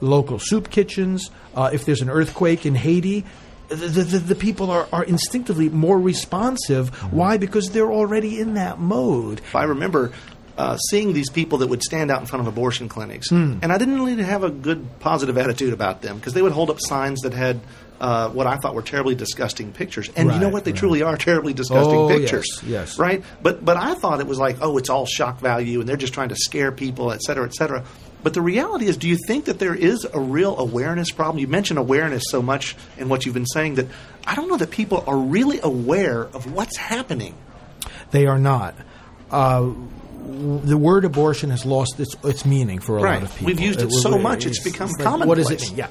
local 0.00 0.38
soup 0.38 0.70
kitchens. 0.70 1.30
Uh, 1.54 1.70
if 1.72 1.84
there's 1.84 2.00
an 2.02 2.10
earthquake 2.10 2.64
in 2.66 2.74
Haiti, 2.74 3.24
the, 3.68 3.74
the, 3.76 4.18
the 4.18 4.34
people 4.34 4.70
are, 4.70 4.88
are 4.92 5.04
instinctively 5.04 5.68
more 5.68 5.98
responsive. 5.98 6.88
Why? 7.12 7.36
Because 7.36 7.70
they're 7.70 7.90
already 7.92 8.40
in 8.40 8.54
that 8.54 8.78
mode. 8.78 9.40
I 9.54 9.64
remember 9.64 10.12
uh, 10.56 10.76
seeing 10.76 11.12
these 11.12 11.30
people 11.30 11.58
that 11.58 11.68
would 11.68 11.82
stand 11.82 12.10
out 12.10 12.20
in 12.20 12.26
front 12.26 12.40
of 12.40 12.46
abortion 12.46 12.88
clinics, 12.88 13.28
Hmm. 13.28 13.58
and 13.62 13.72
I 13.72 13.78
didn't 13.78 13.94
really 14.02 14.20
have 14.22 14.42
a 14.42 14.50
good 14.50 14.98
positive 15.00 15.36
attitude 15.38 15.72
about 15.72 16.02
them 16.02 16.16
because 16.16 16.32
they 16.32 16.42
would 16.42 16.52
hold 16.52 16.70
up 16.70 16.80
signs 16.80 17.20
that 17.20 17.32
had. 17.34 17.60
Uh, 18.00 18.30
what 18.30 18.46
I 18.46 18.54
thought 18.58 18.76
were 18.76 18.82
terribly 18.82 19.16
disgusting 19.16 19.72
pictures, 19.72 20.08
and 20.14 20.30
you 20.32 20.38
know 20.38 20.50
what? 20.50 20.64
They 20.64 20.70
right. 20.70 20.78
truly 20.78 21.02
are 21.02 21.16
terribly 21.16 21.52
disgusting 21.52 21.96
Oh, 21.98 22.08
yes, 22.08 22.20
pictures. 22.20 22.62
yes. 22.64 22.96
right. 22.96 23.24
But 23.42 23.64
but 23.64 23.76
I 23.76 23.94
thought 23.96 24.20
it 24.20 24.28
was 24.28 24.38
like, 24.38 24.58
oh, 24.60 24.78
it's 24.78 24.88
all 24.88 25.04
shock 25.04 25.40
value, 25.40 25.80
and 25.80 25.88
they're 25.88 25.96
just 25.96 26.14
trying 26.14 26.28
to 26.28 26.36
scare 26.36 26.70
people, 26.70 27.10
et 27.10 27.20
cetera, 27.22 27.44
et 27.44 27.54
cetera. 27.54 27.84
But 28.22 28.34
the 28.34 28.40
reality 28.42 28.86
is, 28.86 28.96
do 28.96 29.08
you 29.08 29.16
think 29.26 29.44
that 29.44 29.58
there 29.60 29.74
is 29.74 30.04
a 30.12 30.18
real 30.18 30.56
awareness 30.58 31.10
problem? 31.10 31.38
You 31.38 31.46
mentioned 31.46 31.78
awareness 31.78 32.24
so 32.28 32.42
much 32.42 32.74
in 32.96 33.08
what 33.08 33.24
you've 33.24 33.34
been 33.34 33.46
saying 33.46 33.76
that 33.76 33.86
I 34.26 34.34
don't 34.34 34.48
know 34.48 34.56
that 34.56 34.70
people 34.70 35.04
are 35.06 35.16
really 35.16 35.60
aware 35.62 36.22
of 36.22 36.52
what's 36.52 36.76
happening. 36.76 37.34
They 38.10 38.26
are 38.26 38.38
not. 38.38 38.74
Uh, 39.30 39.70
the 40.64 40.76
word 40.76 41.04
abortion 41.04 41.50
has 41.50 41.64
lost 41.64 41.98
its 42.00 42.14
its 42.24 42.44
meaning 42.44 42.80
for 42.80 42.98
a 42.98 43.02
Right. 43.02 43.14
lot 43.14 43.22
of 43.30 43.30
people. 43.36 43.46
We've 43.46 43.60
used 43.60 43.78
it 43.80 43.84
w- 43.84 44.00
so 44.00 44.10
w- 44.10 44.22
much, 44.22 44.44
it's 44.46 44.62
become 44.62 44.90
like, 44.98 45.26
What 45.26 45.36
does 45.36 45.50
it 45.50 45.62
mean? 45.62 45.76
Yeah. 45.76 45.86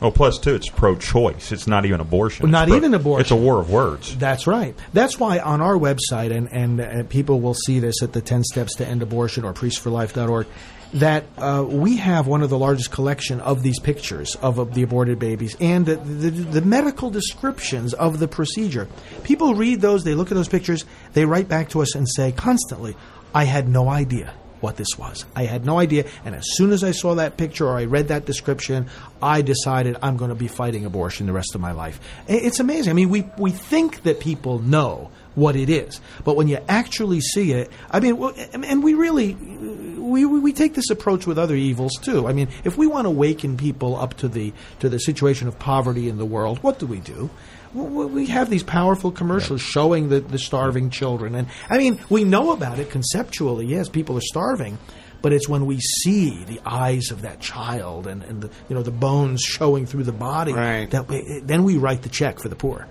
Well, 0.00 0.12
plus 0.12 0.38
too, 0.38 0.54
it's 0.54 0.68
pro-choice. 0.68 1.50
It's 1.50 1.66
not 1.66 1.84
even 1.84 2.00
abortion. 2.00 2.44
Well, 2.44 2.48
It's 2.50 2.52
not 2.52 2.68
pro- 2.68 2.76
even 2.76 2.94
abortion. 2.94 3.20
It's 3.22 3.30
a 3.32 3.36
war 3.36 3.58
of 3.60 3.68
words. 3.68 4.16
That's 4.16 4.46
right. 4.46 4.74
That's 4.92 5.18
why 5.18 5.40
on 5.40 5.60
our 5.60 5.74
website, 5.74 6.30
and, 6.30 6.48
and 6.52 6.80
uh, 6.80 7.02
people 7.08 7.40
will 7.40 7.54
see 7.54 7.80
this 7.80 8.00
at 8.02 8.12
the 8.12 8.20
10 8.20 8.44
Steps 8.44 8.76
to 8.76 8.86
End 8.86 9.02
Abortion 9.02 9.44
or 9.44 9.52
priestforlife.org, 9.52 10.46
that 10.94 11.24
uh, 11.36 11.64
we 11.68 11.96
have 11.98 12.26
one 12.26 12.42
of 12.42 12.50
the 12.50 12.58
largest 12.58 12.90
collection 12.90 13.40
of 13.40 13.62
these 13.62 13.78
pictures 13.78 14.36
of, 14.36 14.58
of 14.58 14.74
the 14.74 14.82
aborted 14.82 15.18
babies 15.18 15.56
and 15.60 15.84
the, 15.86 15.96
the, 15.96 16.30
the 16.30 16.62
medical 16.62 17.10
descriptions 17.10 17.92
of 17.94 18.18
the 18.18 18.28
procedure. 18.28 18.88
People 19.22 19.54
read 19.54 19.80
those, 19.80 20.04
they 20.04 20.14
look 20.14 20.30
at 20.30 20.34
those 20.34 20.48
pictures, 20.48 20.84
they 21.12 21.24
write 21.24 21.48
back 21.48 21.68
to 21.70 21.82
us 21.82 21.94
and 21.94 22.08
say 22.08 22.32
constantly, 22.32 22.96
I 23.34 23.44
had 23.44 23.68
no 23.68 23.88
idea 23.88 24.32
what 24.60 24.76
this 24.76 24.98
was. 24.98 25.24
I 25.36 25.44
had 25.44 25.64
no 25.64 25.78
idea. 25.78 26.06
And 26.24 26.34
as 26.34 26.44
soon 26.56 26.72
as 26.72 26.82
I 26.82 26.90
saw 26.90 27.16
that 27.16 27.36
picture 27.36 27.66
or 27.66 27.78
I 27.78 27.84
read 27.84 28.08
that 28.08 28.24
description, 28.24 28.88
I 29.22 29.42
decided 29.42 29.96
I'm 30.02 30.16
going 30.16 30.30
to 30.30 30.34
be 30.34 30.48
fighting 30.48 30.84
abortion 30.84 31.26
the 31.26 31.32
rest 31.32 31.54
of 31.54 31.60
my 31.60 31.72
life. 31.72 32.00
It's 32.26 32.60
amazing. 32.60 32.90
I 32.90 32.94
mean, 32.94 33.08
we, 33.08 33.28
we 33.36 33.50
think 33.50 34.02
that 34.02 34.20
people 34.20 34.58
know 34.58 35.10
what 35.38 35.56
it 35.56 35.70
is, 35.70 36.00
but 36.24 36.36
when 36.36 36.48
you 36.48 36.58
actually 36.68 37.20
see 37.20 37.52
it, 37.52 37.70
I 37.90 38.00
mean, 38.00 38.20
and 38.52 38.82
we 38.82 38.94
really, 38.94 39.34
we, 39.34 40.24
we 40.26 40.52
take 40.52 40.74
this 40.74 40.90
approach 40.90 41.26
with 41.26 41.38
other 41.38 41.54
evils 41.54 41.92
too. 42.02 42.26
I 42.26 42.32
mean, 42.32 42.48
if 42.64 42.76
we 42.76 42.86
want 42.86 43.06
to 43.06 43.10
waken 43.10 43.56
people 43.56 43.96
up 43.96 44.14
to 44.18 44.28
the, 44.28 44.52
to 44.80 44.88
the 44.88 44.98
situation 44.98 45.48
of 45.48 45.58
poverty 45.58 46.08
in 46.08 46.18
the 46.18 46.26
world, 46.26 46.62
what 46.62 46.78
do 46.78 46.86
we 46.86 47.00
do? 47.00 47.30
We 47.74 48.26
have 48.26 48.48
these 48.48 48.62
powerful 48.62 49.12
commercials 49.12 49.60
showing 49.60 50.08
the, 50.08 50.20
the 50.20 50.38
starving 50.38 50.88
children. 50.90 51.34
And 51.34 51.48
I 51.68 51.76
mean, 51.78 52.00
we 52.08 52.24
know 52.24 52.52
about 52.52 52.78
it 52.78 52.90
conceptually. 52.90 53.66
Yes, 53.66 53.88
people 53.90 54.16
are 54.16 54.22
starving. 54.22 54.78
But 55.20 55.32
it's 55.32 55.48
when 55.48 55.66
we 55.66 55.78
see 55.80 56.44
the 56.44 56.60
eyes 56.64 57.10
of 57.10 57.22
that 57.22 57.40
child 57.40 58.06
and, 58.06 58.22
and 58.22 58.40
the, 58.40 58.50
you 58.68 58.76
know, 58.76 58.82
the 58.82 58.92
bones 58.92 59.42
showing 59.42 59.84
through 59.84 60.04
the 60.04 60.12
body 60.12 60.52
Right. 60.52 60.88
that 60.92 61.08
we, 61.08 61.40
then 61.42 61.64
we 61.64 61.76
write 61.76 62.02
the 62.02 62.08
check 62.08 62.38
for 62.38 62.48
the 62.48 62.54
poor. 62.56 62.86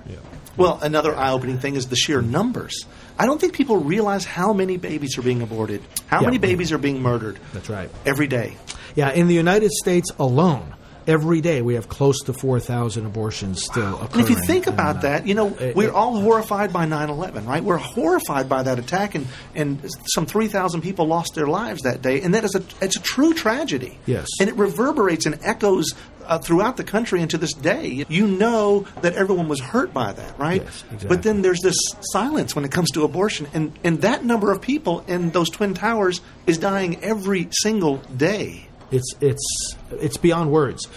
Well, 0.58 0.80
another 0.82 1.16
eye-opening 1.16 1.60
thing 1.60 1.76
is 1.76 1.88
the 1.88 1.96
sheer 1.96 2.22
numbers. 2.22 2.86
I 3.20 3.26
don't 3.26 3.40
think 3.40 3.54
people 3.54 3.78
realize 3.78 4.26
how 4.26 4.54
many 4.54 4.78
babies 4.78 5.18
are 5.18 5.22
being 5.22 5.42
aborted, 5.42 5.82
how 6.08 6.20
Yeah. 6.22 6.26
many 6.28 6.38
babies 6.40 6.72
are 6.72 6.78
being 6.78 7.02
murdered 7.02 7.40
That's 7.54 7.70
right. 7.70 7.90
every 8.06 8.28
day. 8.28 8.58
Yeah, 8.96 9.12
in 9.12 9.28
the 9.28 9.36
United 9.36 9.72
States 9.72 10.10
alone, 10.20 10.74
every 11.08 11.42
day 11.42 11.62
we 11.62 11.76
have 11.76 11.88
close 11.90 12.20
to 12.26 12.34
4,000 12.34 13.06
abortions 13.06 13.64
still 13.64 13.96
occurring. 13.96 14.12
And 14.14 14.22
if 14.22 14.30
you 14.30 14.36
think 14.46 14.68
about 14.68 14.98
uh, 14.98 15.02
that, 15.02 15.26
you 15.28 15.34
know, 15.34 15.48
it- 15.56 15.76
we're 15.76 15.88
it- 15.90 15.94
all 15.96 16.20
horrified 16.20 16.72
by 16.74 16.86
9 16.86 17.10
11, 17.10 17.46
right? 17.46 17.64
We're 17.64 17.78
horrified 17.78 18.50
by 18.50 18.64
that 18.64 18.78
attack, 18.78 19.16
and, 19.16 19.26
and 19.56 19.80
some 20.14 20.26
3,000 20.26 20.82
people 20.82 21.08
lost 21.08 21.34
their 21.36 21.48
lives 21.48 21.84
that 21.84 22.02
day. 22.02 22.22
And 22.22 22.34
that 22.36 22.44
is 22.44 22.54
a, 22.56 22.64
it's 22.84 22.98
a 22.98 23.02
true 23.02 23.34
tragedy. 23.34 23.98
Yes. 24.06 24.28
And 24.40 24.50
it 24.50 24.56
reverberates 24.56 25.26
and 25.26 25.40
echoes 25.44 25.94
uh, 26.26 26.38
throughout 26.40 26.76
the 26.76 26.84
country 26.84 27.22
and 27.22 27.32
to 27.32 27.38
this 27.38 27.54
day. 27.54 28.04
You 28.10 28.28
know 28.28 28.86
that 29.02 29.14
everyone 29.16 29.48
was 29.48 29.62
hurt 29.62 29.94
by 29.94 30.12
that, 30.12 30.38
right? 30.38 30.62
Yes, 30.62 30.84
exactly. 30.92 31.08
But 31.08 31.24
then 31.24 31.42
there's 31.42 31.62
this 31.62 31.78
silence 32.02 32.54
when 32.54 32.66
it 32.66 32.72
comes 32.72 32.92
to 32.92 33.06
abortion. 33.06 33.48
And, 33.54 33.72
and 33.86 34.02
that 34.02 34.26
number 34.26 34.52
of 34.52 34.62
people 34.62 35.06
in 35.08 35.30
those 35.30 35.50
Twin 35.50 35.74
Towers 35.74 36.20
is 36.46 36.58
dying 36.58 37.02
every 37.02 37.48
single 37.52 37.98
day. 37.98 38.67
It's 38.92 39.14
it's 39.22 39.76
it's 39.92 40.18
beyond 40.18 40.52
words. 40.52 40.88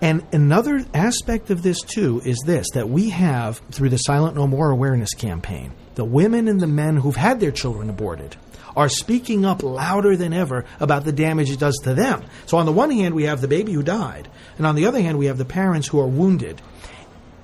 And 0.00 0.26
another 0.32 0.84
aspect 0.92 1.50
of 1.50 1.62
this 1.62 1.80
too 1.80 2.20
is 2.24 2.38
this 2.44 2.66
that 2.74 2.88
we 2.88 3.10
have 3.10 3.58
through 3.70 3.90
the 3.90 3.98
Silent 3.98 4.36
No 4.36 4.46
More 4.46 4.70
awareness 4.70 5.14
campaign, 5.14 5.72
the 5.94 6.04
women 6.04 6.48
and 6.48 6.60
the 6.60 6.66
men 6.66 6.96
who've 6.96 7.16
had 7.16 7.40
their 7.40 7.52
children 7.52 7.88
aborted 7.88 8.36
are 8.76 8.88
speaking 8.88 9.44
up 9.44 9.62
louder 9.62 10.16
than 10.16 10.32
ever 10.32 10.64
about 10.80 11.04
the 11.04 11.12
damage 11.12 11.50
it 11.50 11.60
does 11.60 11.78
to 11.84 11.94
them. 11.94 12.24
So 12.46 12.58
on 12.58 12.66
the 12.66 12.72
one 12.72 12.90
hand 12.90 13.14
we 13.14 13.24
have 13.24 13.40
the 13.40 13.48
baby 13.48 13.72
who 13.72 13.82
died, 13.82 14.28
and 14.58 14.66
on 14.66 14.74
the 14.74 14.86
other 14.86 15.00
hand 15.00 15.18
we 15.18 15.26
have 15.26 15.38
the 15.38 15.44
parents 15.44 15.88
who 15.88 16.00
are 16.00 16.06
wounded. 16.06 16.60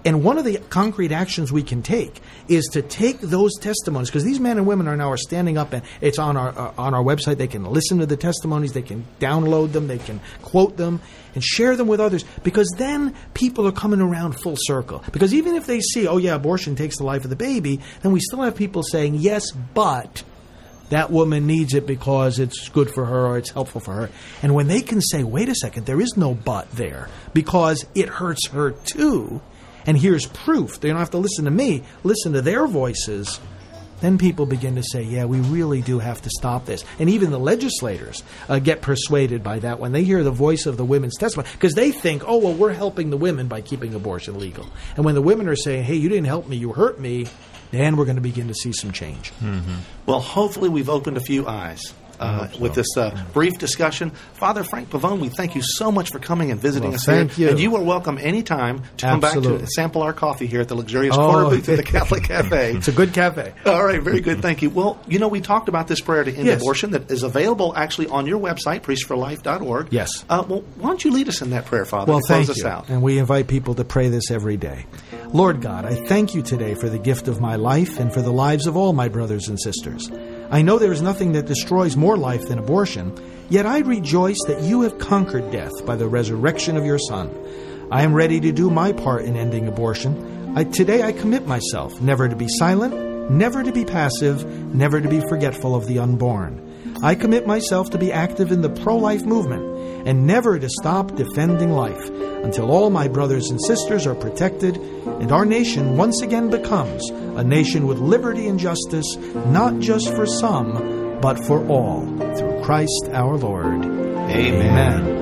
And 0.04 0.24
one 0.24 0.38
of 0.38 0.44
the 0.44 0.58
concrete 0.70 1.12
actions 1.12 1.52
we 1.52 1.62
can 1.62 1.82
take 1.82 2.20
is 2.48 2.64
to 2.72 2.82
take 2.82 3.20
those 3.20 3.52
testimonies 3.60 4.08
because 4.08 4.24
these 4.24 4.40
men 4.40 4.56
and 4.56 4.66
women 4.66 4.88
are 4.88 4.96
now 4.96 5.10
are 5.10 5.18
standing 5.18 5.58
up 5.58 5.72
and 5.72 5.82
it's 6.00 6.18
on 6.18 6.36
our 6.36 6.58
uh, 6.58 6.72
on 6.78 6.94
our 6.94 7.02
website. 7.02 7.36
They 7.36 7.46
can 7.46 7.64
listen 7.64 7.98
to 7.98 8.06
the 8.06 8.16
testimonies, 8.16 8.72
they 8.72 8.82
can 8.82 9.06
download 9.18 9.72
them, 9.72 9.88
they 9.88 9.98
can 9.98 10.20
quote 10.42 10.76
them 10.76 11.00
and 11.34 11.44
share 11.44 11.76
them 11.76 11.86
with 11.86 12.00
others 12.00 12.24
because 12.42 12.72
then 12.78 13.14
people 13.34 13.66
are 13.66 13.72
coming 13.72 14.00
around 14.00 14.32
full 14.32 14.56
circle. 14.58 15.04
Because 15.12 15.34
even 15.34 15.54
if 15.54 15.66
they 15.66 15.80
see, 15.80 16.06
oh 16.06 16.16
yeah, 16.16 16.34
abortion 16.34 16.76
takes 16.76 16.96
the 16.96 17.04
life 17.04 17.24
of 17.24 17.30
the 17.30 17.36
baby, 17.36 17.80
then 18.02 18.12
we 18.12 18.20
still 18.20 18.42
have 18.42 18.56
people 18.56 18.82
saying 18.82 19.16
yes, 19.16 19.50
but 19.52 20.22
that 20.90 21.10
woman 21.10 21.46
needs 21.46 21.74
it 21.74 21.86
because 21.86 22.38
it's 22.38 22.68
good 22.68 22.90
for 22.90 23.04
her 23.06 23.26
or 23.26 23.38
it's 23.38 23.50
helpful 23.50 23.80
for 23.80 23.94
her. 23.94 24.10
And 24.42 24.54
when 24.54 24.66
they 24.66 24.82
can 24.82 25.00
say, 25.00 25.22
wait 25.22 25.48
a 25.48 25.54
second, 25.54 25.86
there 25.86 26.00
is 26.00 26.16
no 26.16 26.34
but 26.34 26.70
there 26.72 27.08
because 27.32 27.86
it 27.94 28.08
hurts 28.08 28.48
her 28.48 28.72
too, 28.72 29.40
and 29.86 29.98
here's 29.98 30.26
proof, 30.26 30.80
they 30.80 30.88
don't 30.88 30.98
have 30.98 31.10
to 31.10 31.18
listen 31.18 31.44
to 31.44 31.50
me, 31.50 31.82
listen 32.04 32.32
to 32.32 32.42
their 32.42 32.66
voices. 32.66 33.40
Then 34.00 34.16
people 34.16 34.46
begin 34.46 34.76
to 34.76 34.82
say, 34.82 35.02
yeah, 35.02 35.26
we 35.26 35.40
really 35.40 35.82
do 35.82 35.98
have 35.98 36.22
to 36.22 36.30
stop 36.30 36.64
this. 36.64 36.86
And 36.98 37.10
even 37.10 37.30
the 37.30 37.38
legislators 37.38 38.22
uh, 38.48 38.58
get 38.58 38.80
persuaded 38.80 39.42
by 39.42 39.58
that 39.58 39.78
when 39.78 39.92
they 39.92 40.04
hear 40.04 40.24
the 40.24 40.30
voice 40.30 40.64
of 40.64 40.78
the 40.78 40.86
women's 40.86 41.18
testimony. 41.18 41.50
Because 41.52 41.74
they 41.74 41.90
think, 41.92 42.26
oh, 42.26 42.38
well, 42.38 42.54
we're 42.54 42.72
helping 42.72 43.10
the 43.10 43.18
women 43.18 43.46
by 43.46 43.60
keeping 43.60 43.94
abortion 43.94 44.38
legal. 44.38 44.66
And 44.96 45.04
when 45.04 45.14
the 45.14 45.20
women 45.20 45.48
are 45.48 45.56
saying, 45.56 45.84
hey, 45.84 45.96
you 45.96 46.08
didn't 46.08 46.26
help 46.26 46.48
me, 46.48 46.56
you 46.56 46.72
hurt 46.72 46.98
me, 46.98 47.26
then 47.72 47.96
we're 47.96 48.06
going 48.06 48.16
to 48.16 48.22
begin 48.22 48.48
to 48.48 48.54
see 48.54 48.72
some 48.72 48.90
change. 48.90 49.32
Well, 50.06 50.20
hopefully, 50.20 50.70
we've 50.70 50.88
opened 50.88 51.18
a 51.18 51.20
few 51.20 51.46
eyes. 51.46 51.92
Uh, 52.20 52.48
with 52.60 52.74
this 52.74 52.86
uh, 52.98 53.18
brief 53.32 53.58
discussion, 53.58 54.10
Father 54.34 54.62
Frank 54.62 54.90
Pavone, 54.90 55.20
we 55.20 55.30
thank 55.30 55.54
you 55.54 55.62
so 55.64 55.90
much 55.90 56.10
for 56.10 56.18
coming 56.18 56.50
and 56.50 56.60
visiting 56.60 56.90
Well, 56.90 56.96
us 56.96 57.06
thank 57.06 57.32
here. 57.32 57.46
you. 57.46 57.50
And 57.52 57.58
you 57.60 57.74
are 57.76 57.82
welcome 57.82 58.18
anytime 58.18 58.82
to 58.98 59.06
come 59.06 59.20
back 59.20 59.32
to 59.40 59.66
sample 59.66 60.02
our 60.02 60.12
coffee 60.12 60.46
here 60.46 60.60
at 60.60 60.68
the 60.68 60.74
luxurious 60.74 61.16
Oh. 61.18 61.30
corner 61.30 61.48
booth 61.48 61.68
at 61.70 61.78
the 61.78 61.82
Catholic 61.82 62.24
Cafe. 62.24 62.74
It's 62.76 62.88
a 62.88 62.92
good 62.92 63.14
cafe. 63.14 63.54
All 63.64 63.82
right, 63.84 64.02
very 64.02 64.20
good. 64.20 64.42
Thank 64.42 64.60
you. 64.60 64.68
Well, 64.68 65.00
you 65.08 65.18
know, 65.18 65.28
we 65.28 65.40
talked 65.40 65.70
about 65.70 65.88
this 65.88 66.00
prayer 66.00 66.22
to 66.22 66.30
end 66.34 66.46
Yes. 66.46 66.60
abortion 66.60 66.90
that 66.90 67.10
is 67.10 67.22
available 67.22 67.72
actually 67.74 68.08
on 68.08 68.26
your 68.26 68.38
website, 68.38 68.82
priestforlife.org. 68.82 69.88
Yes. 69.90 70.24
Uh, 70.28 70.44
well, 70.46 70.60
why 70.76 70.88
don't 70.90 71.02
you 71.04 71.12
lead 71.12 71.28
us 71.28 71.40
in 71.40 71.50
that 71.50 71.64
prayer, 71.64 71.84
Father, 71.86 72.12
Well, 72.12 72.20
thank 72.28 72.50
us 72.50 72.58
you. 72.58 72.66
out? 72.66 72.88
And 72.90 73.00
we 73.02 73.18
invite 73.18 73.46
people 73.48 73.74
to 73.76 73.84
pray 73.84 74.08
this 74.10 74.30
every 74.30 74.58
day. 74.58 74.84
Lord 75.32 75.62
God, 75.62 75.86
I 75.86 75.94
thank 76.06 76.34
you 76.34 76.42
today 76.42 76.74
for 76.74 76.88
the 76.88 76.98
gift 76.98 77.28
of 77.28 77.40
my 77.40 77.56
life 77.56 77.98
and 77.98 78.12
for 78.12 78.20
the 78.20 78.32
lives 78.32 78.66
of 78.66 78.76
all 78.76 78.92
my 78.92 79.08
brothers 79.08 79.48
and 79.48 79.58
sisters. 79.60 80.10
I 80.50 80.62
know 80.62 80.78
there 80.80 80.90
is 80.90 81.00
nothing 81.00 81.32
that 81.32 81.46
destroys 81.46 81.96
more 81.96 82.16
life 82.16 82.48
than 82.48 82.58
abortion, 82.58 83.16
yet 83.48 83.66
I 83.66 83.78
rejoice 83.78 84.38
that 84.48 84.62
you 84.62 84.80
have 84.82 84.98
conquered 84.98 85.52
death 85.52 85.86
by 85.86 85.94
the 85.94 86.08
resurrection 86.08 86.76
of 86.76 86.84
your 86.84 86.98
Son. 86.98 87.30
I 87.90 88.02
am 88.02 88.14
ready 88.14 88.40
to 88.40 88.50
do 88.50 88.68
my 88.68 88.92
part 88.92 89.24
in 89.24 89.36
ending 89.36 89.68
abortion. 89.68 90.52
I, 90.56 90.64
today 90.64 91.02
I 91.02 91.12
commit 91.12 91.46
myself 91.46 92.00
never 92.00 92.28
to 92.28 92.34
be 92.34 92.48
silent, 92.48 93.30
never 93.30 93.62
to 93.62 93.70
be 93.70 93.84
passive, 93.84 94.44
never 94.74 95.00
to 95.00 95.08
be 95.08 95.20
forgetful 95.20 95.76
of 95.76 95.86
the 95.86 96.00
unborn. 96.00 96.69
I 97.02 97.14
commit 97.14 97.46
myself 97.46 97.90
to 97.90 97.98
be 97.98 98.12
active 98.12 98.52
in 98.52 98.60
the 98.60 98.68
pro 98.68 98.96
life 98.96 99.24
movement 99.24 100.06
and 100.06 100.26
never 100.26 100.58
to 100.58 100.68
stop 100.68 101.16
defending 101.16 101.70
life 101.70 102.10
until 102.44 102.70
all 102.70 102.90
my 102.90 103.08
brothers 103.08 103.48
and 103.48 103.58
sisters 103.64 104.06
are 104.06 104.14
protected 104.14 104.76
and 104.76 105.32
our 105.32 105.46
nation 105.46 105.96
once 105.96 106.20
again 106.20 106.50
becomes 106.50 107.08
a 107.08 107.42
nation 107.42 107.86
with 107.86 107.98
liberty 107.98 108.48
and 108.48 108.58
justice, 108.58 109.16
not 109.46 109.78
just 109.78 110.12
for 110.14 110.26
some, 110.26 111.18
but 111.22 111.38
for 111.46 111.66
all. 111.68 112.04
Through 112.36 112.62
Christ 112.64 113.08
our 113.12 113.38
Lord. 113.38 113.82
Amen. 113.84 115.20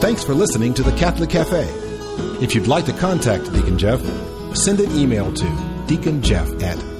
Thanks 0.00 0.22
for 0.22 0.34
listening 0.34 0.74
to 0.74 0.84
the 0.84 0.96
Catholic 0.96 1.30
Cafe. 1.30 1.68
If 2.40 2.54
you'd 2.54 2.68
like 2.68 2.86
to 2.86 2.92
contact 2.92 3.52
Deacon 3.52 3.78
Jeff, 3.78 4.00
send 4.56 4.78
an 4.78 4.96
email 4.96 5.32
to 5.32 5.44
deaconjeff 5.86 6.62
at 6.62 6.99